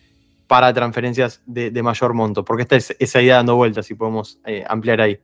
para 0.47 0.73
transferencias 0.73 1.43
de, 1.47 1.83
mayor 1.83 2.15
monto? 2.15 2.45
Porque 2.45 2.63
está 2.63 2.77
esa 2.77 3.23
idea 3.23 3.37
dando 3.37 3.57
vueltas, 3.57 3.87
si 3.87 3.95
podemos 3.95 4.41
eh, 4.45 4.65
ampliar 4.69 5.01
ahí. 5.01 5.21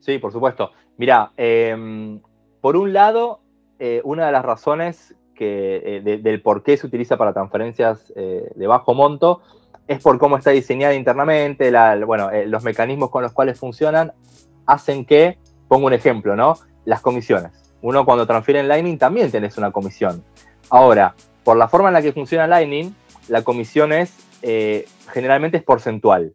Sí, 0.00 0.18
por 0.18 0.32
supuesto. 0.32 0.72
Mira, 0.96 1.32
em, 1.36 2.20
por 2.60 2.76
un 2.76 2.92
lado, 2.92 3.40
eh, 3.78 4.00
una 4.04 4.26
de 4.26 4.32
las 4.32 4.44
razones 4.44 5.14
que, 5.34 5.82
eh, 5.96 6.18
del 6.18 6.42
por 6.42 6.62
qué 6.62 6.76
se 6.76 6.86
utiliza 6.86 7.16
para 7.16 7.32
transferencias 7.32 8.12
de 8.14 8.66
bajo 8.66 8.94
monto 8.94 9.42
es 9.88 10.00
por 10.00 10.18
cómo 10.18 10.36
está 10.38 10.50
diseñada 10.50 10.94
internamente, 10.94 11.70
bueno, 12.06 12.30
los 12.46 12.62
mecanismos 12.62 13.10
con 13.10 13.22
los 13.22 13.32
cuales 13.32 13.58
funcionan 13.58 14.12
hacen 14.66 15.04
que, 15.04 15.38
pongo 15.68 15.86
un 15.86 15.92
ejemplo, 15.92 16.36
¿no? 16.36 16.56
Las 16.84 17.00
comisiones. 17.00 17.63
Uno 17.84 18.06
cuando 18.06 18.26
transfiere 18.26 18.60
en 18.60 18.68
Lightning 18.68 18.96
también 18.96 19.30
tenés 19.30 19.58
una 19.58 19.70
comisión. 19.70 20.24
Ahora, 20.70 21.14
por 21.44 21.58
la 21.58 21.68
forma 21.68 21.88
en 21.88 21.92
la 21.92 22.00
que 22.00 22.14
funciona 22.14 22.46
Lightning, 22.46 22.94
la 23.28 23.42
comisión 23.42 23.92
es, 23.92 24.16
generalmente 25.12 25.58
es 25.58 25.64
porcentual 25.64 26.34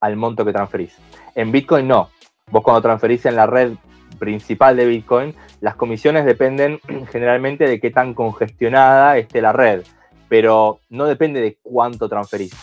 al 0.00 0.16
monto 0.16 0.42
que 0.42 0.54
transferís. 0.54 0.96
En 1.34 1.52
Bitcoin 1.52 1.86
no. 1.86 2.08
Vos 2.50 2.62
cuando 2.62 2.80
transferís 2.80 3.26
en 3.26 3.36
la 3.36 3.44
red 3.46 3.72
principal 4.18 4.74
de 4.74 4.86
Bitcoin, 4.86 5.34
las 5.60 5.76
comisiones 5.76 6.24
dependen 6.24 6.80
generalmente 7.12 7.68
de 7.68 7.78
qué 7.78 7.90
tan 7.90 8.14
congestionada 8.14 9.18
esté 9.18 9.42
la 9.42 9.52
red, 9.52 9.82
pero 10.30 10.80
no 10.88 11.04
depende 11.04 11.42
de 11.42 11.58
cuánto 11.62 12.08
transferís. 12.08 12.54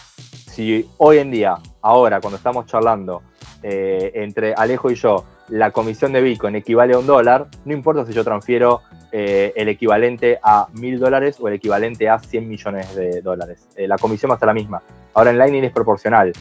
Si 0.50 0.90
hoy 0.98 1.20
en 1.20 1.30
día, 1.30 1.60
ahora, 1.84 2.20
cuando 2.20 2.38
estamos 2.38 2.66
charlando 2.66 3.22
eh, 3.66 4.12
entre 4.16 4.54
Alejo 4.54 4.92
y 4.92 4.96
yo, 4.96 5.24
la 5.48 5.72
comisión 5.72 6.12
de 6.12 6.22
Bitcoin 6.22 6.56
equivale 6.58 6.96
a 6.96 7.00
un 7.00 7.08
dólar, 7.08 7.48
no 7.64 7.74
importa 7.74 8.06
si 8.06 8.12
yo 8.12 8.26
transfiero 8.26 8.82
eh, 9.14 9.54
el 9.56 9.70
equivalente 9.70 10.38
a 10.44 10.68
mil 10.74 11.00
dólares 11.00 11.38
o 11.40 11.48
el 11.48 11.54
equivalente 11.54 12.10
a 12.10 12.20
100 12.20 12.48
millones 12.48 12.94
de 12.94 13.22
dólares. 13.22 13.66
Eh, 13.78 13.88
la 13.88 13.98
comisión 13.98 14.32
va 14.32 14.36
a 14.36 14.40
ser 14.40 14.48
la 14.48 14.54
misma. 14.54 14.82
Ahora 15.14 15.32
en 15.32 15.38
Lightning 15.38 15.64
es 15.64 15.72
proporcional. 15.72 16.34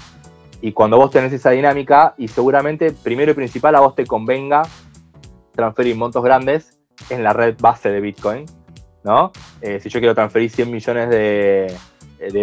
Y 0.60 0.72
cuando 0.72 0.96
vos 0.96 1.12
tenés 1.12 1.32
esa 1.32 1.50
dinámica, 1.50 2.14
y 2.18 2.26
seguramente 2.26 2.90
primero 2.90 3.30
y 3.30 3.34
principal 3.34 3.76
a 3.76 3.80
vos 3.80 3.94
te 3.94 4.04
convenga 4.04 4.62
transferir 5.54 5.94
montos 5.96 6.24
grandes 6.24 6.78
en 7.08 7.22
la 7.22 7.32
red 7.32 7.54
base 7.60 7.90
de 7.90 8.00
Bitcoin, 8.00 8.46
¿no? 9.04 9.32
Si 9.60 9.88
yo 9.88 9.98
quiero 9.98 10.14
transferir 10.14 10.50
100 10.50 10.70
millones 10.70 11.10
de, 11.10 11.76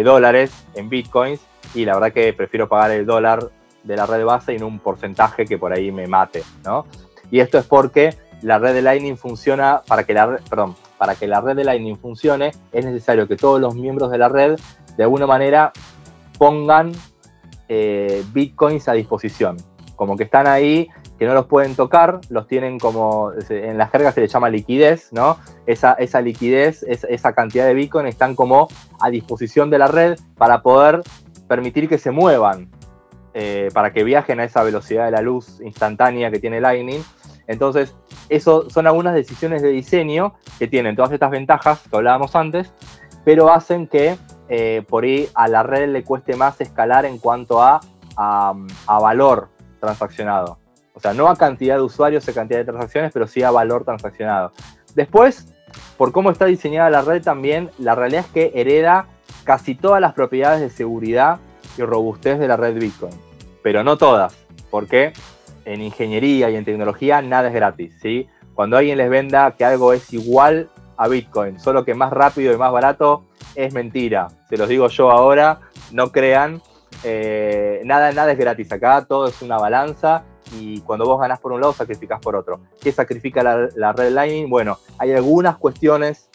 dólares 0.04 0.52
en 0.74 0.90
Bitcoins, 0.90 1.40
y 1.74 1.86
la 1.86 1.94
verdad 1.94 2.12
que 2.12 2.32
prefiero 2.34 2.68
pagar 2.68 2.90
el 2.90 3.06
dólar 3.06 3.50
de 3.84 3.96
la 3.96 4.06
red 4.06 4.24
base 4.24 4.54
y 4.54 4.58
no 4.58 4.66
un 4.66 4.78
porcentaje 4.78 5.44
que 5.44 5.58
por 5.58 5.72
ahí 5.72 5.92
me 5.92 6.06
mate, 6.06 6.42
¿no? 6.64 6.86
Y 7.30 7.40
esto 7.40 7.58
es 7.58 7.66
porque 7.66 8.14
la 8.42 8.58
red 8.58 8.74
de 8.74 8.82
Lightning 8.82 9.16
funciona, 9.16 9.82
para 9.86 10.04
que 10.04 10.14
la, 10.14 10.38
perdón, 10.48 10.74
para 10.98 11.14
que 11.14 11.26
la 11.26 11.40
red 11.40 11.56
de 11.56 11.64
Lightning 11.64 11.96
funcione, 11.96 12.52
es 12.72 12.84
necesario 12.84 13.28
que 13.28 13.36
todos 13.36 13.60
los 13.60 13.74
miembros 13.74 14.10
de 14.10 14.18
la 14.18 14.28
red, 14.28 14.58
de 14.96 15.02
alguna 15.02 15.26
manera, 15.26 15.72
pongan 16.38 16.92
eh, 17.68 18.24
bitcoins 18.32 18.88
a 18.88 18.94
disposición. 18.94 19.56
Como 19.94 20.16
que 20.16 20.24
están 20.24 20.46
ahí 20.46 20.88
que 21.18 21.26
no 21.26 21.34
los 21.34 21.46
pueden 21.46 21.76
tocar, 21.76 22.20
los 22.30 22.46
tienen 22.46 22.78
como, 22.78 23.30
en 23.50 23.76
las 23.76 23.90
cargas 23.90 24.14
se 24.14 24.22
les 24.22 24.32
llama 24.32 24.48
liquidez, 24.48 25.12
¿no? 25.12 25.36
Esa, 25.66 25.92
esa 25.92 26.22
liquidez, 26.22 26.82
esa 26.82 27.34
cantidad 27.34 27.66
de 27.66 27.74
Bitcoin 27.74 28.06
están 28.06 28.34
como 28.34 28.68
a 28.98 29.10
disposición 29.10 29.68
de 29.68 29.78
la 29.78 29.86
red 29.86 30.18
para 30.38 30.62
poder 30.62 31.02
permitir 31.46 31.90
que 31.90 31.98
se 31.98 32.10
muevan, 32.10 32.70
eh, 33.34 33.68
para 33.72 33.92
que 33.92 34.04
viajen 34.04 34.40
a 34.40 34.44
esa 34.44 34.62
velocidad 34.62 35.04
de 35.04 35.12
la 35.12 35.22
luz 35.22 35.60
instantánea 35.60 36.30
que 36.30 36.38
tiene 36.38 36.60
Lightning. 36.60 37.02
Entonces, 37.46 37.94
eso 38.28 38.68
son 38.70 38.86
algunas 38.86 39.14
decisiones 39.14 39.62
de 39.62 39.68
diseño 39.68 40.34
que 40.58 40.68
tienen 40.68 40.96
todas 40.96 41.12
estas 41.12 41.30
ventajas 41.30 41.82
que 41.88 41.96
hablábamos 41.96 42.34
antes, 42.36 42.72
pero 43.24 43.52
hacen 43.52 43.86
que 43.86 44.16
eh, 44.48 44.84
por 44.88 45.04
ahí 45.04 45.28
a 45.34 45.48
la 45.48 45.62
red 45.62 45.88
le 45.90 46.02
cueste 46.02 46.36
más 46.36 46.60
escalar 46.60 47.04
en 47.04 47.18
cuanto 47.18 47.62
a, 47.62 47.80
a 48.16 48.98
valor 49.00 49.48
transaccionado. 49.80 50.58
O 50.92 51.00
sea, 51.00 51.14
no 51.14 51.28
a 51.28 51.36
cantidad 51.36 51.76
de 51.76 51.82
usuarios 51.82 52.28
y 52.28 52.32
cantidad 52.32 52.58
de 52.58 52.64
transacciones, 52.64 53.12
pero 53.12 53.26
sí 53.26 53.42
a 53.42 53.50
valor 53.50 53.84
transaccionado. 53.84 54.52
Después, 54.94 55.52
por 55.96 56.12
cómo 56.12 56.30
está 56.30 56.46
diseñada 56.46 56.90
la 56.90 57.02
red 57.02 57.22
también, 57.22 57.70
la 57.78 57.94
realidad 57.94 58.24
es 58.26 58.32
que 58.32 58.52
hereda 58.54 59.06
casi 59.44 59.74
todas 59.74 60.00
las 60.00 60.12
propiedades 60.12 60.60
de 60.60 60.70
seguridad 60.70 61.38
y 61.84 61.86
robustez 61.86 62.38
de 62.38 62.48
la 62.48 62.56
red 62.56 62.78
Bitcoin. 62.78 63.14
Pero 63.62 63.84
no 63.84 63.96
todas, 63.96 64.36
porque 64.70 65.12
en 65.64 65.82
ingeniería 65.82 66.50
y 66.50 66.56
en 66.56 66.64
tecnología 66.64 67.22
nada 67.22 67.48
es 67.48 67.54
gratis. 67.54 67.94
¿sí? 68.00 68.28
Cuando 68.54 68.76
alguien 68.76 68.98
les 68.98 69.10
venda 69.10 69.54
que 69.56 69.64
algo 69.64 69.92
es 69.92 70.12
igual 70.12 70.70
a 70.96 71.08
Bitcoin, 71.08 71.58
solo 71.58 71.84
que 71.84 71.94
más 71.94 72.12
rápido 72.12 72.52
y 72.52 72.56
más 72.56 72.72
barato, 72.72 73.24
es 73.54 73.72
mentira. 73.72 74.28
Se 74.48 74.56
los 74.56 74.68
digo 74.68 74.88
yo 74.88 75.10
ahora, 75.10 75.60
no 75.92 76.12
crean. 76.12 76.62
eh, 77.04 77.80
nada, 77.84 78.12
nada 78.12 78.32
es 78.32 78.38
gratis 78.38 78.70
acá, 78.72 79.06
todo 79.06 79.28
es 79.28 79.40
una 79.42 79.56
balanza 79.56 80.24
y 80.58 80.80
cuando 80.80 81.04
vos 81.04 81.20
ganás 81.20 81.38
por 81.40 81.52
un 81.52 81.60
lado, 81.60 81.72
sacrificás 81.72 82.20
por 82.20 82.36
otro. 82.36 82.60
¿Qué 82.80 82.92
sacrifica 82.92 83.42
la, 83.42 83.92
red 83.92 84.10
Lightning? 84.10 84.48
Bueno, 84.48 84.78
hay 84.98 85.12
algunas 85.12 85.56
cuestiones 85.56 86.28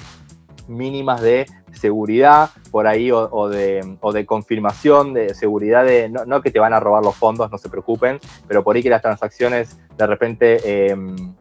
mínimas 0.67 1.21
de 1.21 1.45
seguridad 1.73 2.49
por 2.71 2.87
ahí 2.87 3.11
o, 3.11 3.49
de, 3.49 4.25
confirmación 4.25 5.13
de 5.13 5.33
seguridad 5.33 5.85
de 5.85 6.09
no, 6.09 6.41
que 6.41 6.51
te 6.51 6.59
van 6.59 6.73
a 6.73 6.79
robar 6.79 7.03
los 7.03 7.15
fondos, 7.15 7.51
no 7.51 7.57
se 7.57 7.69
preocupen, 7.69 8.19
pero 8.47 8.63
por 8.63 8.75
ahí 8.75 8.83
que 8.83 8.89
las 8.89 9.01
transacciones 9.01 9.77
de 9.97 10.07
repente 10.07 10.89
em, 10.89 11.33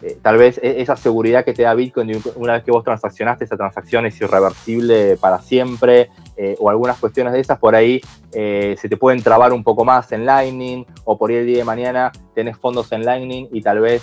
eh, 0.00 0.18
tal 0.22 0.38
vez 0.38 0.58
e, 0.62 0.80
esa 0.80 0.96
seguridad 0.96 1.44
que 1.44 1.52
te 1.52 1.62
da 1.62 1.74
Bitcoin 1.74 2.22
una 2.36 2.54
vez 2.54 2.64
que 2.64 2.70
vos 2.70 2.84
transaccionaste, 2.84 3.44
esa 3.44 3.56
transacción 3.56 4.06
es 4.06 4.20
irreversible 4.20 5.16
para 5.16 5.40
siempre, 5.40 6.10
eh, 6.36 6.56
o 6.58 6.70
algunas 6.70 6.98
cuestiones 6.98 7.32
de 7.32 7.40
esas, 7.40 7.58
por 7.58 7.74
ahí 7.74 8.00
eh, 8.32 8.76
se 8.78 8.88
te 8.88 8.96
pueden 8.96 9.22
trabar 9.22 9.52
un 9.52 9.64
poco 9.64 9.84
más 9.84 10.12
en 10.12 10.24
Lightning, 10.24 10.84
o 11.04 11.18
por 11.18 11.30
ahí 11.30 11.36
el 11.36 11.46
día 11.46 11.58
de 11.58 11.64
mañana 11.64 12.12
tenés 12.34 12.56
fondos 12.56 12.92
en 12.92 13.04
Lightning 13.04 13.48
y 13.50 13.60
tal 13.62 13.80
vez 13.80 14.02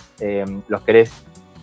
los 0.68 0.82
querés 0.82 1.12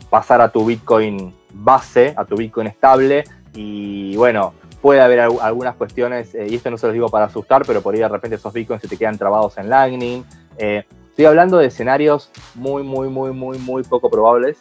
pasar 0.08 0.40
a 0.40 0.50
tu 0.50 0.64
Bitcoin 0.64 1.34
base, 1.52 2.14
a 2.16 2.24
tu 2.24 2.36
Bitcoin 2.36 2.66
estable, 2.66 3.24
y 3.54 4.16
bueno, 4.16 4.54
puede 4.80 5.00
haber 5.00 5.20
algunas 5.20 5.76
cuestiones, 5.76 6.34
y 6.34 6.54
esto 6.54 6.70
no 6.70 6.78
se 6.78 6.86
los 6.86 6.94
digo 6.94 7.08
para 7.08 7.26
asustar, 7.26 7.64
pero 7.66 7.82
por 7.82 7.94
ahí 7.94 8.00
de 8.00 8.08
repente 8.08 8.36
esos 8.36 8.52
Bitcoins 8.52 8.82
se 8.82 8.88
te 8.88 8.96
quedan 8.96 9.16
trabados 9.16 9.56
en 9.58 9.68
Lightning. 9.68 10.24
Estoy 10.56 11.24
hablando 11.26 11.58
de 11.58 11.66
escenarios 11.66 12.30
muy, 12.54 12.82
muy, 12.82 13.08
muy, 13.08 13.32
muy, 13.32 13.58
muy 13.58 13.82
poco 13.84 14.10
probables, 14.10 14.58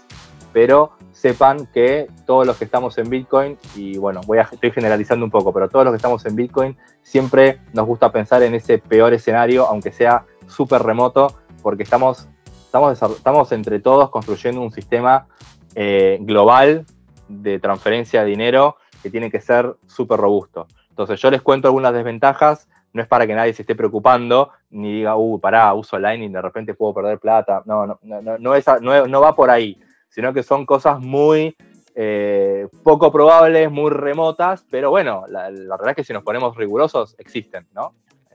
pero 0.53 0.91
sepan 1.11 1.67
que 1.67 2.07
todos 2.25 2.45
los 2.45 2.57
que 2.57 2.65
estamos 2.65 2.97
en 2.97 3.09
Bitcoin, 3.09 3.57
y 3.75 3.97
bueno, 3.97 4.21
voy 4.25 4.39
a, 4.39 4.41
estoy 4.51 4.71
generalizando 4.71 5.23
un 5.25 5.31
poco, 5.31 5.53
pero 5.53 5.69
todos 5.69 5.85
los 5.85 5.93
que 5.93 5.97
estamos 5.97 6.25
en 6.25 6.35
Bitcoin 6.35 6.77
siempre 7.01 7.61
nos 7.73 7.87
gusta 7.87 8.11
pensar 8.11 8.43
en 8.43 8.53
ese 8.53 8.77
peor 8.77 9.13
escenario, 9.13 9.65
aunque 9.65 9.91
sea 9.91 10.25
súper 10.47 10.83
remoto, 10.83 11.35
porque 11.61 11.83
estamos, 11.83 12.27
estamos, 12.65 13.01
estamos 13.15 13.51
entre 13.51 13.79
todos 13.79 14.09
construyendo 14.09 14.61
un 14.61 14.71
sistema 14.71 15.27
eh, 15.75 16.17
global 16.21 16.85
de 17.27 17.59
transferencia 17.59 18.23
de 18.23 18.29
dinero 18.29 18.77
que 19.01 19.09
tiene 19.09 19.31
que 19.31 19.41
ser 19.41 19.75
súper 19.87 20.19
robusto. 20.19 20.67
Entonces 20.89 21.19
yo 21.19 21.31
les 21.31 21.41
cuento 21.41 21.67
algunas 21.67 21.93
desventajas 21.93 22.67
no 22.93 23.01
es 23.01 23.07
para 23.07 23.25
que 23.25 23.35
nadie 23.35 23.53
se 23.53 23.63
esté 23.63 23.75
preocupando 23.75 24.51
ni 24.69 24.93
diga, 24.93 25.15
uh, 25.15 25.39
pará, 25.39 25.73
uso 25.73 25.97
Lightning, 25.97 26.31
de 26.31 26.41
repente 26.41 26.73
puedo 26.73 26.93
perder 26.93 27.19
plata. 27.19 27.61
No, 27.65 27.85
no, 27.85 27.99
no, 28.03 28.21
no, 28.21 29.07
no, 29.07 29.21
va 29.21 29.35
por 29.35 29.49
ahí, 29.49 29.79
sino 30.09 30.33
que 30.33 30.43
son 30.43 30.65
cosas 30.65 30.99
muy 30.99 31.55
eh, 31.95 32.67
poco 32.83 33.11
probables, 33.11 33.71
muy 33.71 33.91
remotas, 33.91 34.65
pero 34.69 34.89
bueno, 34.89 35.23
la, 35.27 35.49
la, 35.49 35.77
verdad 35.77 35.91
es 35.91 35.95
que 35.97 36.03
si 36.03 36.13
nos 36.13 36.23
ponemos 36.23 36.55
rigurosos, 36.55 37.15
existen, 37.17 37.67
¿no? 37.73 37.93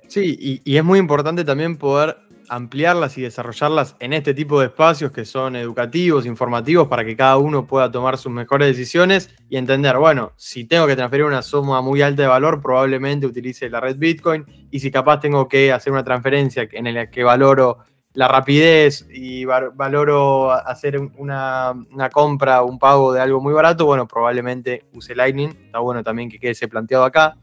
Sí, 0.08 0.62
y 0.64 0.76
es 0.76 0.84
muy 0.84 1.00
importante 1.00 1.44
también 1.44 1.76
poder 1.76 2.16
ampliarlas 2.48 3.18
y 3.18 3.22
desarrollarlas 3.22 3.96
en 4.00 4.12
este 4.12 4.34
tipo 4.34 4.60
de 4.60 4.66
espacios 4.66 5.12
que 5.12 5.24
son 5.24 5.56
educativos, 5.56 6.26
informativos, 6.26 6.88
para 6.88 7.04
que 7.04 7.16
cada 7.16 7.36
uno 7.36 7.66
pueda 7.66 7.90
tomar 7.90 8.18
sus 8.18 8.32
mejores 8.32 8.68
decisiones 8.68 9.30
y 9.48 9.56
entender, 9.56 9.96
bueno, 9.98 10.32
si 10.36 10.64
tengo 10.64 10.86
que 10.86 10.96
transferir 10.96 11.24
una 11.24 11.42
suma 11.42 11.80
muy 11.80 12.02
alta 12.02 12.22
de 12.22 12.28
valor, 12.28 12.60
probablemente 12.60 13.26
utilice 13.26 13.68
la 13.70 13.80
red 13.80 13.96
Bitcoin, 13.96 14.44
y 14.70 14.80
si 14.80 14.90
capaz 14.90 15.20
tengo 15.20 15.48
que 15.48 15.72
hacer 15.72 15.92
una 15.92 16.04
transferencia 16.04 16.68
en 16.72 16.94
la 16.94 17.10
que 17.10 17.24
valoro 17.24 17.78
la 18.16 18.28
rapidez 18.28 19.06
y 19.10 19.44
valoro 19.44 20.50
hacer 20.50 20.98
una, 21.18 21.74
una 21.92 22.08
compra, 22.08 22.62
un 22.62 22.78
pago 22.78 23.12
de 23.12 23.20
algo 23.20 23.42
muy 23.42 23.52
barato, 23.52 23.84
bueno, 23.84 24.08
probablemente 24.08 24.84
use 24.94 25.14
Lightning, 25.14 25.50
está 25.66 25.80
bueno 25.80 26.02
también 26.02 26.30
que 26.30 26.38
quede 26.38 26.66
planteado 26.66 27.04
acá. 27.04 27.36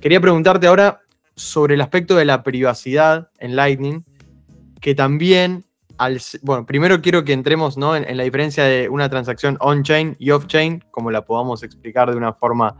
Quería 0.00 0.20
preguntarte 0.20 0.68
ahora 0.68 1.00
sobre 1.34 1.74
el 1.74 1.80
aspecto 1.80 2.14
de 2.14 2.24
la 2.24 2.42
privacidad 2.42 3.30
en 3.38 3.56
Lightning 3.56 4.04
que 4.86 4.94
también, 4.94 5.64
al, 5.98 6.20
bueno, 6.42 6.64
primero 6.64 7.02
quiero 7.02 7.24
que 7.24 7.32
entremos 7.32 7.76
¿no? 7.76 7.96
en, 7.96 8.16
la 8.16 8.22
diferencia 8.22 8.62
de 8.62 8.88
una 8.88 9.08
transacción 9.08 9.56
on-chain 9.58 10.14
y 10.20 10.30
off-chain, 10.30 10.84
como 10.92 11.10
la 11.10 11.24
podamos 11.24 11.64
explicar 11.64 12.08
de 12.08 12.16
una 12.16 12.34
forma 12.34 12.76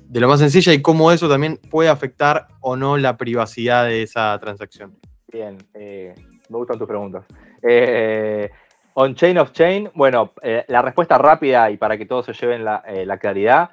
de 0.00 0.18
lo 0.18 0.26
más 0.26 0.40
sencilla 0.40 0.72
y 0.72 0.82
cómo 0.82 1.12
eso 1.12 1.28
también 1.28 1.60
puede 1.70 1.90
afectar 1.90 2.48
o 2.60 2.74
no 2.74 2.96
la 2.96 3.16
privacidad 3.16 3.84
de 3.84 4.02
esa 4.02 4.36
transacción. 4.40 4.98
Bien, 5.28 5.56
eh, 5.74 6.16
me 6.48 6.58
gustan 6.58 6.76
tus 6.76 6.88
preguntas. 6.88 7.24
Eh, 7.62 8.50
on-chain, 8.94 9.38
off-chain, 9.38 9.90
bueno, 9.94 10.32
eh, 10.42 10.64
la 10.66 10.82
respuesta 10.82 11.18
rápida 11.18 11.70
y 11.70 11.76
para 11.76 11.96
que 11.96 12.04
todos 12.04 12.26
se 12.26 12.32
lleven 12.32 12.64
la, 12.64 12.82
la 13.06 13.16
claridad, 13.18 13.70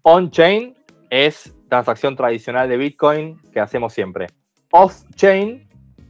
on-chain 0.00 0.74
es 1.10 1.54
transacción 1.68 2.16
tradicional 2.16 2.70
de 2.70 2.78
Bitcoin 2.78 3.38
que 3.52 3.60
hacemos 3.60 3.92
siempre. 3.92 4.28
Off-chain 4.70 5.63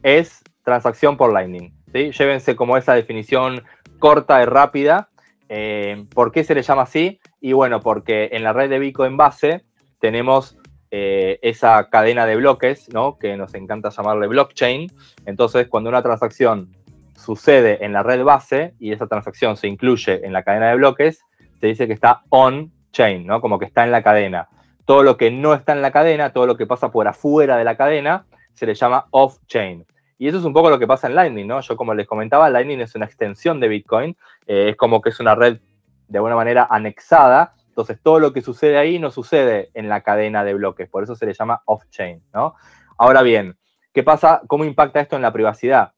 es 0.05 0.43
transacción 0.63 1.17
por 1.17 1.33
Lightning. 1.33 1.73
¿sí? 1.91 2.11
Llévense 2.11 2.55
como 2.55 2.77
esa 2.77 2.93
definición 2.93 3.63
corta 3.97 4.41
y 4.43 4.45
rápida. 4.45 5.09
Eh, 5.49 6.05
¿Por 6.13 6.31
qué 6.31 6.43
se 6.43 6.53
le 6.53 6.61
llama 6.61 6.83
así? 6.83 7.19
Y 7.41 7.53
bueno, 7.53 7.81
porque 7.81 8.29
en 8.31 8.43
la 8.43 8.53
red 8.53 8.69
de 8.69 8.77
Bitcoin 8.77 9.17
base 9.17 9.65
tenemos 9.99 10.59
eh, 10.91 11.39
esa 11.41 11.89
cadena 11.89 12.27
de 12.27 12.35
bloques, 12.35 12.87
¿no? 12.93 13.17
que 13.17 13.35
nos 13.35 13.55
encanta 13.55 13.89
llamarle 13.89 14.27
blockchain. 14.27 14.91
Entonces, 15.25 15.67
cuando 15.67 15.89
una 15.89 16.03
transacción 16.03 16.75
sucede 17.15 17.83
en 17.83 17.91
la 17.91 18.03
red 18.03 18.23
base 18.23 18.75
y 18.79 18.91
esa 18.91 19.07
transacción 19.07 19.57
se 19.57 19.67
incluye 19.67 20.23
en 20.23 20.33
la 20.33 20.43
cadena 20.43 20.69
de 20.69 20.75
bloques, 20.75 21.21
se 21.59 21.65
dice 21.65 21.87
que 21.87 21.93
está 21.93 22.21
on-chain, 22.29 23.25
¿no? 23.25 23.41
como 23.41 23.57
que 23.57 23.65
está 23.65 23.83
en 23.83 23.91
la 23.91 24.03
cadena. 24.03 24.49
Todo 24.85 25.01
lo 25.01 25.17
que 25.17 25.31
no 25.31 25.55
está 25.55 25.73
en 25.73 25.81
la 25.81 25.91
cadena, 25.91 26.31
todo 26.31 26.45
lo 26.45 26.57
que 26.57 26.67
pasa 26.67 26.91
por 26.91 27.07
afuera 27.07 27.57
de 27.57 27.63
la 27.63 27.75
cadena, 27.75 28.27
se 28.53 28.67
le 28.67 28.75
llama 28.75 29.07
off-chain. 29.09 29.83
Y 30.17 30.27
eso 30.27 30.37
es 30.37 30.43
un 30.45 30.53
poco 30.53 30.69
lo 30.69 30.79
que 30.79 30.87
pasa 30.87 31.07
en 31.07 31.15
Lightning, 31.15 31.45
¿no? 31.45 31.59
Yo 31.61 31.75
como 31.75 31.93
les 31.93 32.07
comentaba, 32.07 32.49
Lightning 32.49 32.79
es 32.79 32.95
una 32.95 33.05
extensión 33.05 33.59
de 33.59 33.67
Bitcoin, 33.67 34.15
eh, 34.47 34.69
es 34.69 34.75
como 34.77 35.01
que 35.01 35.09
es 35.09 35.19
una 35.19 35.35
red 35.35 35.59
de 36.07 36.17
alguna 36.17 36.35
manera 36.35 36.67
anexada, 36.69 37.53
entonces 37.67 37.99
todo 38.01 38.19
lo 38.19 38.31
que 38.31 38.41
sucede 38.41 38.77
ahí 38.77 38.99
no 38.99 39.11
sucede 39.11 39.71
en 39.73 39.89
la 39.89 40.01
cadena 40.01 40.43
de 40.43 40.53
bloques, 40.53 40.87
por 40.87 41.03
eso 41.03 41.15
se 41.15 41.25
le 41.25 41.33
llama 41.33 41.61
off-chain, 41.65 42.23
¿no? 42.33 42.55
Ahora 42.97 43.21
bien, 43.21 43.57
¿qué 43.93 44.03
pasa? 44.03 44.41
¿Cómo 44.47 44.63
impacta 44.63 45.01
esto 45.01 45.17
en 45.17 45.21
la 45.21 45.33
privacidad? 45.33 45.91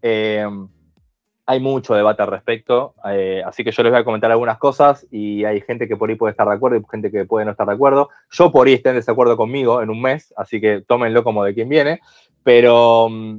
Eh, 0.00 0.46
hay 1.50 1.60
mucho 1.60 1.94
debate 1.94 2.22
al 2.22 2.28
respecto, 2.28 2.94
eh, 3.06 3.42
así 3.44 3.64
que 3.64 3.70
yo 3.70 3.82
les 3.82 3.90
voy 3.90 4.00
a 4.02 4.04
comentar 4.04 4.30
algunas 4.30 4.58
cosas 4.58 5.06
y 5.10 5.44
hay 5.44 5.62
gente 5.62 5.88
que 5.88 5.96
por 5.96 6.10
ahí 6.10 6.14
puede 6.14 6.32
estar 6.32 6.46
de 6.46 6.54
acuerdo 6.54 6.76
y 6.76 6.82
gente 6.90 7.10
que 7.10 7.24
puede 7.24 7.46
no 7.46 7.52
estar 7.52 7.66
de 7.66 7.72
acuerdo. 7.72 8.10
Yo 8.30 8.52
por 8.52 8.66
ahí 8.66 8.74
esté 8.74 8.90
en 8.90 8.96
desacuerdo 8.96 9.34
conmigo 9.38 9.80
en 9.80 9.88
un 9.88 10.02
mes, 10.02 10.34
así 10.36 10.60
que 10.60 10.82
tómenlo 10.82 11.24
como 11.24 11.42
de 11.42 11.54
quien 11.54 11.70
viene, 11.70 12.00
pero 12.42 13.08
mm, 13.08 13.38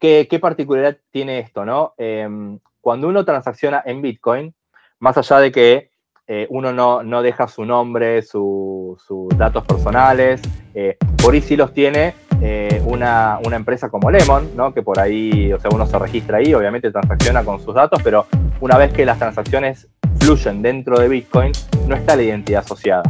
¿Qué, 0.00 0.38
particularidad 0.40 0.96
tiene 1.10 1.40
esto? 1.40 1.66
¿no? 1.66 1.92
Em, 1.98 2.58
cuando 2.80 3.06
uno 3.06 3.24
transacciona 3.24 3.82
en 3.84 4.00
Bitcoin, 4.00 4.54
más 4.98 5.18
allá 5.18 5.38
de 5.38 5.52
que 5.52 5.90
eh, 6.26 6.46
uno 6.48 6.72
no, 6.72 7.22
deja 7.22 7.46
su 7.48 7.66
nombre, 7.66 8.22
sus 8.22 8.96
datos 9.36 9.64
personales, 9.66 10.40
eh, 10.74 10.96
por 11.22 11.34
ahí 11.34 11.42
sí 11.42 11.54
los 11.54 11.74
tiene 11.74 12.14
eh, 12.40 12.80
una, 12.86 13.40
empresa 13.52 13.90
como 13.90 14.10
Lemon, 14.10 14.56
¿no? 14.56 14.72
que 14.72 14.80
por 14.80 14.98
ahí, 14.98 15.52
o 15.52 15.60
sea, 15.60 15.70
uno 15.74 15.86
se 15.86 15.98
registra 15.98 16.38
ahí, 16.38 16.54
obviamente 16.54 16.90
transacciona 16.90 17.44
con 17.44 17.60
sus 17.60 17.74
datos, 17.74 18.00
pero 18.02 18.26
una 18.60 18.78
vez 18.78 18.94
que 18.94 19.04
las 19.04 19.18
transacciones 19.18 19.88
fluyen 20.20 20.62
dentro 20.62 20.98
de 20.98 21.08
Bitcoin, 21.08 21.52
no 21.86 21.94
está 21.94 22.16
la 22.16 22.22
identidad 22.22 22.60
asociada. 22.64 23.02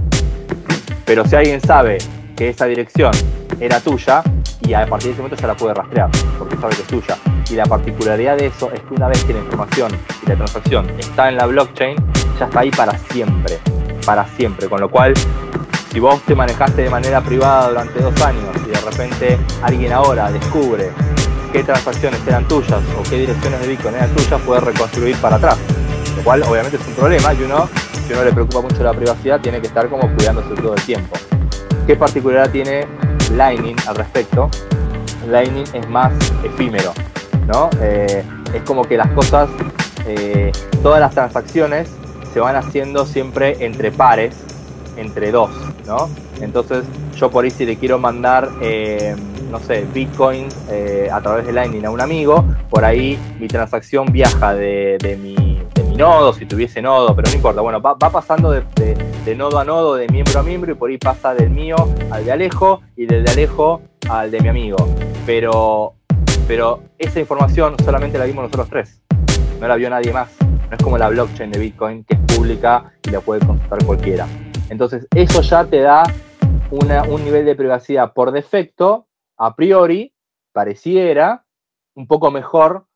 Pero 1.05 1.25
si 1.25 1.37
alguien 1.37 1.61
sabe 1.61 1.99
que 2.37 2.49
esa 2.49 2.67
dirección 2.67 3.13
era 3.61 3.79
tuya, 3.81 4.23
y 4.63 4.75
a 4.75 4.87
partir 4.87 5.09
de 5.09 5.13
ese 5.13 5.23
momento 5.23 5.41
ya 5.41 5.49
la 5.49 5.57
puede 5.57 5.75
rastrear, 5.75 6.11
porque 6.39 6.57
sabe 6.57 6.77
que 6.77 6.83
es 6.83 6.89
tuya. 6.89 7.17
Y 7.51 7.55
la 7.55 7.65
particularidad 7.65 8.37
de 8.37 8.47
eso 8.47 8.71
es 8.73 8.81
que 8.81 8.95
una 8.95 9.09
vez 9.09 9.25
que 9.25 9.33
la 9.33 9.41
información 9.41 9.91
y 10.25 10.29
la 10.29 10.37
transacción 10.37 10.89
está 10.99 11.29
en 11.29 11.37
la 11.37 11.47
blockchain, 11.47 11.97
ya 12.39 12.47
está 12.47 12.61
ahí 12.61 12.71
para 12.71 12.97
siempre, 13.11 13.59
para 14.05 14.27
siempre. 14.37 14.69
Con 14.69 14.81
lo 14.81 14.91
cual, 14.91 15.15
si 15.93 15.99
vos 15.99 16.21
te 16.23 16.35
manejaste 16.35 16.83
de 16.83 16.91
manera 16.91 17.21
privada 17.21 17.69
durante 17.69 18.01
dos 18.01 18.23
años 18.23 18.57
y 18.67 18.71
de 18.71 18.81
repente 18.81 19.39
alguien 19.63 19.93
ahora 19.93 20.31
descubre 20.31 20.91
qué 21.53 21.65
transacciones 21.65 22.21
eran 22.27 22.47
tuyas 22.47 22.81
o 22.99 23.03
qué 23.03 23.19
direcciones 23.19 23.61
de 23.61 23.69
Bitcoin 23.69 23.95
eran 23.95 24.11
tuyas, 24.11 24.41
puede 24.43 24.61
reconstruir 24.61 25.17
para 25.17 25.37
atrás. 25.37 25.59
Lo 26.17 26.23
cual 26.23 26.43
obviamente 26.43 26.77
es 26.77 26.87
un 26.87 26.95
problema 26.95 27.35
y 27.35 27.43
uno, 27.43 27.69
si 28.07 28.13
uno 28.13 28.25
le 28.25 28.33
preocupa 28.33 28.61
mucho 28.61 28.83
la 28.83 28.93
privacidad, 28.93 29.41
tiene 29.41 29.61
que 29.61 29.67
estar 29.67 29.89
como 29.89 30.03
cuidándose 30.15 30.55
todo 30.55 30.75
el 30.75 30.83
tiempo. 30.83 31.17
¿Qué 31.87 31.97
particularidad 31.97 32.51
tiene 32.51 32.87
Lightning 33.31 33.77
al 33.87 33.97
respecto, 33.97 34.51
Lightning 35.29 35.65
es 35.73 35.89
más 35.89 36.13
efímero, 36.45 36.93
¿no? 37.47 37.71
Eh, 37.81 38.25
es 38.55 38.63
como 38.63 38.85
que 38.85 38.97
las 38.97 39.09
cosas, 39.11 39.49
eh, 40.07 40.53
todas 40.83 41.01
las 41.01 41.13
transacciones 41.13 41.89
se 42.33 42.41
van 42.41 42.57
haciendo 42.57 43.07
siempre 43.07 43.65
entre 43.65 43.93
pares, 43.93 44.35
entre 44.97 45.31
dos, 45.31 45.51
¿no? 45.87 46.09
Entonces 46.41 46.85
yo 47.17 47.31
por 47.31 47.45
ahí 47.45 47.51
si 47.51 47.67
le 47.67 47.77
quiero 47.77 47.99
mandar, 47.99 48.49
eh, 48.61 49.15
no 49.51 49.59
sé, 49.61 49.85
Bitcoin 49.93 50.49
a 51.13 51.21
través 51.21 51.47
de 51.47 51.53
Lightning 51.53 51.85
a 51.85 51.91
un 51.91 52.01
amigo, 52.01 52.45
por 52.69 52.85
ahí 52.85 53.19
mi 53.39 53.49
transacción 53.49 54.07
viaja 54.07 54.55
de, 54.55 55.19
mi, 55.21 55.61
nodo, 55.97 56.33
si 56.33 56.47
tuviese 56.47 56.81
nodo, 56.81 57.15
pero 57.15 57.29
no 57.29 57.35
importa, 57.35 57.61
bueno, 57.61 57.81
va, 57.81 57.97
pasando 57.99 58.53
de 58.53 58.63
de 58.77 59.10
nodo 59.37 59.59
a 59.59 59.65
nodo, 59.65 59.95
de 59.95 60.09
miembro 60.09 60.41
a 60.41 60.43
miembro, 60.43 60.73
y 60.73 60.75
por 60.75 60.91
ahí 60.91 60.99
pasa 60.99 61.35
del 61.35 61.51
mío 61.51 61.77
al 62.11 62.25
de 62.25 62.33
Alejo 62.33 62.83
y 62.97 63.07
del 63.07 63.25
de 63.25 63.31
Alejo 63.31 63.83
al 64.11 64.31
de 64.31 64.41
mi 64.41 64.49
amigo. 64.49 64.77
Pero, 65.25 65.95
pero 66.49 66.83
esa 66.99 67.21
información 67.21 67.77
solamente 67.85 68.19
la 68.19 68.25
vimos 68.25 68.45
nosotros 68.45 68.69
tres, 68.69 69.03
no 69.61 69.69
la 69.69 69.77
vio 69.77 69.89
nadie 69.89 70.13
más. 70.13 70.37
No 70.43 70.77
es 70.77 70.83
como 70.83 70.99
la 70.99 71.09
blockchain 71.09 71.51
de 71.51 71.59
Bitcoin 71.59 72.05
que 72.05 72.15
es 72.15 72.21
pública 72.37 72.93
y 73.07 73.11
la 73.11 73.21
puede 73.21 73.45
consultar 73.45 73.85
cualquiera. 73.85 74.27
Entonces, 74.69 75.07
eso 75.15 75.43
ya 75.43 75.65
te 75.65 75.81
da 75.81 76.03
un 76.71 77.25
nivel 77.25 77.45
de 77.45 77.57
privacidad 77.57 78.13
por 78.13 78.31
defecto, 78.33 79.09
a 79.37 79.57
priori, 79.57 80.13
pareciera 80.53 81.45
un 81.95 82.07
poco 82.07 82.31
mejor 82.31 82.87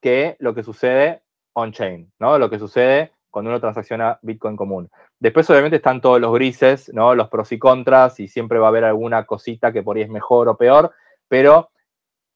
que 0.00 0.36
lo 0.38 0.54
que 0.54 0.62
sucede 0.62 1.22
on-chain, 1.54 2.12
¿no? 2.20 2.38
Lo 2.38 2.50
que 2.50 2.58
sucede 2.58 3.13
cuando 3.34 3.50
uno 3.50 3.58
transacciona 3.58 4.16
Bitcoin 4.22 4.54
común. 4.54 4.88
Después, 5.18 5.50
obviamente, 5.50 5.78
están 5.78 6.00
todos 6.00 6.20
los 6.20 6.32
grises, 6.32 6.88
¿no? 6.94 7.16
Los 7.16 7.28
pros 7.28 7.50
y 7.50 7.58
contras, 7.58 8.20
y 8.20 8.28
siempre 8.28 8.60
va 8.60 8.66
a 8.66 8.68
haber 8.68 8.84
alguna 8.84 9.26
cosita 9.26 9.72
que 9.72 9.82
por 9.82 9.96
ahí 9.96 10.04
es 10.04 10.08
mejor 10.08 10.48
o 10.48 10.56
peor, 10.56 10.92
pero 11.26 11.70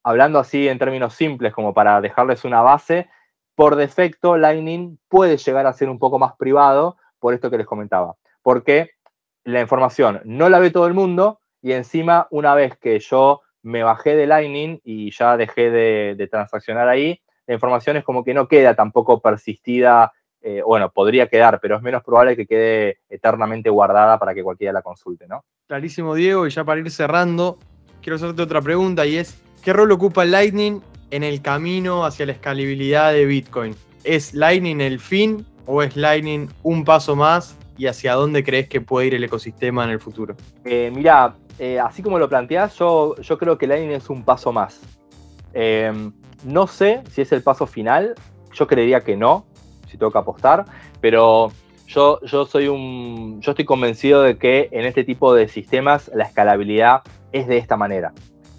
hablando 0.03 0.39
así 0.39 0.67
en 0.67 0.77
términos 0.77 1.13
simples, 1.13 1.53
como 1.53 1.73
para 1.73 2.01
dejarles 2.01 2.43
una 2.43 2.61
base, 2.61 3.07
por 3.55 3.77
defecto 3.77 4.35
Lightning 4.35 4.99
puede 5.07 5.37
llegar 5.37 5.67
a 5.67 5.73
ser 5.73 5.87
un 5.87 5.99
poco 5.99 6.19
más 6.19 6.33
privado 6.35 6.97
por 7.17 7.33
esto 7.33 7.49
que 7.49 7.57
les 7.57 7.65
comentaba. 7.65 8.17
Porque 8.41 8.91
la 9.45 9.61
información 9.61 10.19
no 10.25 10.49
la 10.49 10.59
ve 10.59 10.69
todo 10.69 10.85
el 10.85 10.93
mundo 10.93 11.39
y 11.61 11.71
encima 11.71 12.27
una 12.29 12.55
vez 12.55 12.77
que 12.77 12.99
yo 12.99 13.39
me 13.61 13.83
bajé 13.83 14.17
de 14.17 14.27
Lightning 14.27 14.81
y 14.83 15.11
ya 15.11 15.37
dejé 15.37 15.71
de, 15.71 16.27
transaccionar 16.29 16.89
ahí, 16.89 17.21
la 17.47 17.53
información 17.53 17.95
es 17.95 18.03
como 18.03 18.25
que 18.25 18.33
no 18.33 18.49
queda 18.49 18.75
tampoco 18.75 19.21
persistida, 19.21 20.11
eh, 20.41 20.61
bueno, 20.65 20.89
podría 20.89 21.27
quedar, 21.27 21.59
pero 21.61 21.75
es 21.75 21.81
menos 21.81 22.03
probable 22.03 22.35
que 22.35 22.45
quede 22.45 22.99
eternamente 23.09 23.69
guardada 23.69 24.17
para 24.17 24.33
que 24.33 24.43
cualquiera 24.43 24.71
la 24.73 24.81
consulte, 24.81 25.27
¿no? 25.27 25.43
Clarísimo, 25.67 26.15
Diego, 26.15 26.47
y 26.47 26.49
ya 26.49 26.63
para 26.63 26.79
ir 26.79 26.89
cerrando, 26.91 27.57
quiero 28.01 28.15
hacerte 28.15 28.41
otra 28.41 28.61
pregunta 28.61 29.05
y 29.05 29.17
es, 29.17 29.41
¿qué 29.63 29.73
rol 29.73 29.91
ocupa 29.91 30.25
Lightning 30.25 30.81
en 31.11 31.23
el 31.23 31.41
camino 31.41 32.05
hacia 32.05 32.25
la 32.25 32.31
escalabilidad 32.31 33.11
de 33.11 33.25
Bitcoin? 33.25 33.75
¿Es 34.03 34.33
Lightning 34.33 34.81
el 34.81 34.99
fin 34.99 35.45
o 35.65 35.83
es 35.83 35.95
Lightning 35.95 36.47
un 36.63 36.85
paso 36.85 37.15
más 37.15 37.57
y 37.77 37.87
hacia 37.87 38.13
dónde 38.13 38.43
crees 38.43 38.67
que 38.69 38.81
puede 38.81 39.07
ir 39.07 39.15
el 39.15 39.23
ecosistema 39.23 39.83
en 39.83 39.91
el 39.91 39.99
futuro? 39.99 40.35
Eh, 40.65 40.91
mira, 40.93 41.35
eh, 41.59 41.79
así 41.79 42.01
como 42.01 42.17
lo 42.17 42.29
planteas, 42.29 42.75
yo, 42.77 43.15
yo 43.17 43.37
creo 43.37 43.57
que 43.57 43.67
Lightning 43.67 43.95
es 43.95 44.09
un 44.09 44.23
paso 44.23 44.51
más. 44.53 44.79
Em, 45.53 46.11
no 46.45 46.67
sé 46.67 47.03
si 47.11 47.21
es 47.21 47.31
el 47.31 47.43
paso 47.43 47.67
final, 47.67 48.15
yo 48.53 48.67
creería 48.67 49.01
que 49.01 49.17
no, 49.17 49.45
si 49.89 49.97
tengo 49.97 50.11
que 50.11 50.17
apostar, 50.17 50.65
pero 51.01 51.51
yo, 51.87 52.19
yo, 52.21 52.45
soy 52.45 52.67
un, 52.67 53.41
yo 53.41 53.51
estoy 53.51 53.65
convencido 53.65 54.21
de 54.21 54.37
que 54.37 54.69
en 54.71 54.85
este 54.85 55.03
tipo 55.03 55.33
de 55.33 55.47
sistemas 55.47 56.11
la 56.13 56.23
escalabilidad 56.23 57.01
es 57.31 57.47
de 57.47 57.57
esta 57.57 57.77
manera. 57.77 58.13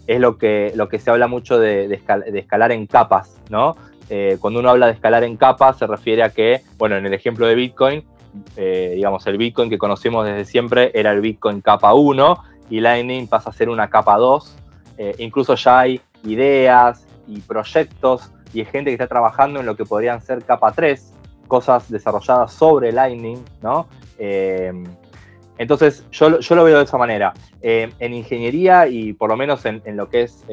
Es 0.07 0.19
lo 0.21 0.39
que, 0.39 0.73
lo 0.75 0.89
que 0.89 0.99
se 0.99 1.11
habla 1.11 1.29
mucho 1.29 1.59
de, 1.59 2.01
escalar 2.35 2.73
en 2.73 2.87
capas, 2.87 3.41
¿no? 3.49 3.77
Eh, 4.09 4.39
cuando 4.41 4.59
uno 4.59 4.71
habla 4.71 4.87
de 4.87 4.93
escalar 4.93 5.23
en 5.23 5.37
capas 5.37 5.79
se 5.79 5.87
refiere 5.87 6.25
a 6.25 6.31
que, 6.31 6.63
bueno, 6.79 6.97
en 6.97 7.07
el 7.07 7.15
ejemplo 7.15 7.47
de 7.47 7.55
Bitcoin, 7.55 8.05
eh, 8.57 8.93
digamos, 8.97 9.27
el 9.27 9.39
Bitcoin 9.39 9.71
que 9.71 9.79
conocemos 9.79 10.27
desde 10.27 10.45
siempre 10.45 10.91
era 10.95 11.13
el 11.13 11.21
Bitcoin 11.21 11.61
capa 11.61 11.95
1 11.95 12.45
y 12.71 12.81
Lightning 12.81 13.27
pasa 13.27 13.51
a 13.51 13.53
ser 13.53 13.69
una 13.69 13.89
capa 13.89 14.17
2. 14.17 14.57
Eh, 14.99 15.15
incluso 15.19 15.55
ya 15.55 15.81
hay 15.81 16.01
ideas 16.25 17.07
y 17.27 17.41
proyectos 17.41 18.31
y 18.53 18.61
hay 18.61 18.67
gente 18.67 18.91
que 18.91 18.95
está 18.95 19.07
trabajando 19.07 19.61
en 19.61 19.67
lo 19.67 19.77
que 19.77 19.85
podrían 19.85 20.21
ser 20.23 20.43
capa 20.45 20.73
3, 20.73 21.13
cosas 21.51 21.91
desarrolladas 21.91 22.55
sobre 22.55 22.93
Lightning, 22.93 23.45
¿no? 23.61 23.87
Eh, 24.19 24.73
entonces, 25.59 26.07
yo, 26.11 26.41
yo, 26.41 26.55
lo 26.55 26.65
veo 26.65 26.79
de 26.79 26.85
esa 26.85 26.97
manera. 26.97 27.35
en 27.61 28.15
ingeniería 28.15 28.87
y 28.87 29.13
por 29.13 29.29
lo 29.29 29.37
menos 29.37 29.67
en, 29.67 29.83
lo 29.95 30.09
que 30.09 30.23
es, 30.23 30.47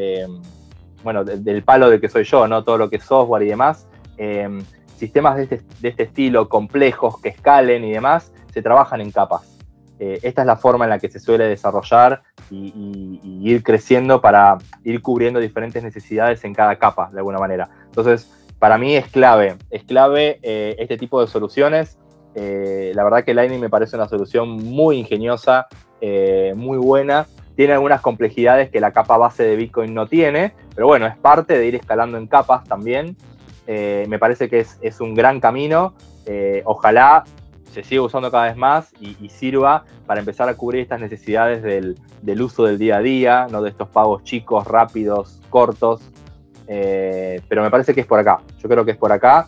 bueno, 1.02 1.24
del 1.24 1.64
palo 1.64 1.90
de 1.90 2.02
que 2.02 2.10
soy 2.10 2.26
yo, 2.26 2.46
¿no? 2.46 2.66
Todo 2.66 2.78
lo 2.78 2.90
que 2.90 2.98
es 2.98 3.06
software 3.06 3.44
y 3.44 3.48
demás, 3.48 3.88
sistemas 4.98 5.40
este, 5.40 5.62
de 5.80 5.90
este, 5.90 6.04
estilo, 6.04 6.50
complejos, 6.50 7.22
que 7.22 7.30
escalen 7.30 7.86
y 7.86 7.92
demás, 7.92 8.34
se 8.54 8.62
trabajan 8.62 9.00
en 9.00 9.12
capas. 9.12 9.58
Eh, 10.00 10.20
esta 10.22 10.42
es 10.42 10.48
la 10.48 10.58
forma 10.58 10.86
en 10.86 10.92
la 10.92 11.00
que 11.00 11.10
se 11.10 11.20
suele 11.20 11.46
desarrollar 11.46 12.22
y, 12.52 13.20
ir 13.24 13.64
creciendo 13.64 14.22
para 14.22 14.58
ir 14.84 15.02
cubriendo 15.02 15.40
diferentes 15.40 15.82
necesidades 15.82 16.44
en 16.44 16.54
cada 16.54 16.78
capa, 16.78 17.10
de 17.12 17.20
alguna 17.20 17.40
manera. 17.40 17.70
Entonces, 17.86 18.32
para 18.60 18.78
mí 18.78 18.96
es 18.96 19.08
clave, 19.08 19.56
es 19.70 19.84
clave 19.84 20.40
eh, 20.42 20.76
este 20.80 20.98
tipo 20.98 21.22
de 21.22 21.28
soluciones. 21.28 21.98
Eh, 22.36 22.92
la 22.96 23.04
verdad 23.04 23.24
que 23.24 23.34
Lightning 23.34 23.60
me 23.60 23.70
parece 23.70 23.96
una 23.96 24.08
solución 24.08 24.50
muy 24.50 24.98
ingeniosa, 24.98 25.68
muy 26.56 26.78
buena. 26.78 27.26
Tiene 27.56 27.74
algunas 27.74 28.02
complejidades 28.02 28.70
que 28.70 28.80
la 28.80 28.92
capa 28.92 29.18
base 29.18 29.44
de 29.44 29.56
Bitcoin 29.56 29.92
no 29.94 30.06
tiene, 30.06 30.54
pero 30.76 30.86
bueno, 30.86 31.08
es 31.08 31.18
parte 31.18 31.58
de 31.58 31.66
ir 31.66 31.74
escalando 31.74 32.20
en 32.20 32.28
capas 32.28 32.64
también. 32.66 33.18
Eh, 33.68 34.06
me 34.08 34.18
parece 34.18 34.50
que 34.50 34.66
es, 34.82 35.02
un 35.02 35.14
gran 35.14 35.40
camino. 35.40 35.94
Eh, 36.26 36.62
ojalá 36.66 37.26
se 37.72 37.84
siga 37.84 38.02
usando 38.02 38.32
cada 38.32 38.46
vez 38.46 38.56
más 38.56 38.94
y, 39.00 39.30
sirva 39.30 39.84
para 40.06 40.22
empezar 40.22 40.48
a 40.50 40.56
cubrir 40.56 40.82
estas 40.82 41.02
necesidades 41.02 41.62
del, 41.62 42.42
uso 42.42 42.64
del 42.64 42.78
día 42.78 42.98
a 42.98 43.02
día, 43.02 43.48
no 43.52 43.62
de 43.62 43.70
estos 43.70 43.90
pagos 43.90 44.24
chicos, 44.24 44.66
rápidos, 44.66 45.42
cortos. 45.50 46.02
Eh, 46.68 47.42
pero 47.48 47.62
me 47.64 47.72
parece 47.72 47.94
que 47.94 48.02
es 48.02 48.08
por 48.08 48.20
acá. 48.20 48.40
Yo 48.60 48.70
creo 48.70 48.84
que 48.86 48.92
es 48.92 48.98
por 48.98 49.12
acá. 49.12 49.48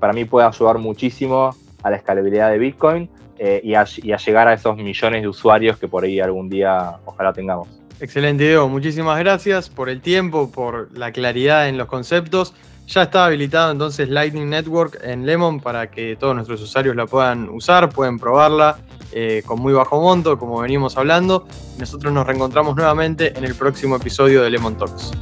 para 0.00 0.14
mí 0.14 0.24
puede 0.24 0.46
ayudar 0.46 0.78
muchísimo 0.78 1.54
a 1.82 1.90
la 1.90 1.96
escalabilidad 1.96 2.50
de 2.50 2.58
Bitcoin 2.58 3.10
y 3.38 3.74
a, 3.74 3.84
y, 3.96 4.12
a, 4.12 4.16
llegar 4.16 4.48
a 4.48 4.54
esos 4.54 4.74
millones 4.76 5.20
de 5.20 5.28
usuarios 5.28 5.76
que 5.76 5.88
por 5.88 6.04
ahí 6.04 6.20
algún 6.20 6.48
día 6.48 6.96
ojalá 7.04 7.34
tengamos. 7.34 7.68
Excelente, 8.00 8.44
Diego. 8.44 8.68
Muchísimas 8.68 9.18
gracias 9.18 9.68
por 9.68 9.88
el 9.88 10.00
tiempo, 10.00 10.50
por 10.50 10.96
la 10.96 11.12
claridad 11.12 11.68
en 11.68 11.78
los 11.78 11.86
conceptos. 11.86 12.54
Ya 12.86 13.04
está 13.04 13.24
habilitado 13.24 13.72
entonces 13.72 14.08
Lightning 14.08 14.50
Network 14.50 15.00
en 15.02 15.24
Lemon 15.24 15.60
para 15.60 15.90
que 15.90 16.16
todos 16.16 16.34
nuestros 16.34 16.60
usuarios 16.60 16.94
la 16.96 17.06
puedan 17.06 17.48
usar, 17.48 17.88
pueden 17.88 18.18
probarla 18.18 18.78
eh, 19.12 19.42
con 19.46 19.60
muy 19.60 19.72
bajo 19.72 20.00
monto, 20.02 20.38
como 20.38 20.60
venimos 20.60 20.96
hablando. 20.98 21.46
Nosotros 21.78 22.12
nos 22.12 22.26
reencontramos 22.26 22.76
nuevamente 22.76 23.36
en 23.36 23.44
el 23.44 23.54
próximo 23.54 23.96
episodio 23.96 24.42
de 24.42 24.50
Lemon 24.50 24.76
Talks. 24.76 25.12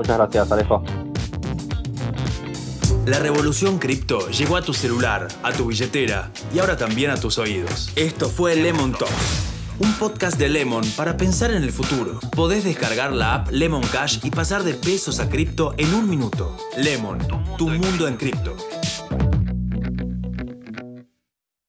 Muchas 0.00 0.16
gracias, 0.16 0.50
Alejo. 0.50 0.82
La 3.04 3.18
revolución 3.18 3.78
cripto 3.78 4.30
llegó 4.30 4.56
a 4.56 4.62
tu 4.62 4.72
celular, 4.72 5.28
a 5.42 5.52
tu 5.52 5.66
billetera 5.66 6.30
y 6.54 6.58
ahora 6.58 6.78
también 6.78 7.10
a 7.10 7.16
tus 7.16 7.36
oídos. 7.36 7.92
Esto 7.96 8.30
fue 8.30 8.56
Lemon 8.56 8.92
Talks 8.92 9.50
un 9.78 9.92
podcast 9.94 10.38
de 10.38 10.50
Lemon 10.50 10.84
para 10.94 11.16
pensar 11.16 11.50
en 11.50 11.62
el 11.62 11.72
futuro. 11.72 12.18
Podés 12.36 12.64
descargar 12.64 13.12
la 13.12 13.34
app 13.34 13.50
Lemon 13.50 13.82
Cash 13.82 14.18
y 14.22 14.30
pasar 14.30 14.62
de 14.62 14.74
pesos 14.74 15.20
a 15.20 15.28
cripto 15.30 15.74
en 15.78 15.94
un 15.94 16.08
minuto. 16.08 16.54
Lemon, 16.76 17.18
tu 17.56 17.68
mundo, 17.68 18.06
en 18.06 18.16
cripto. 18.16 18.54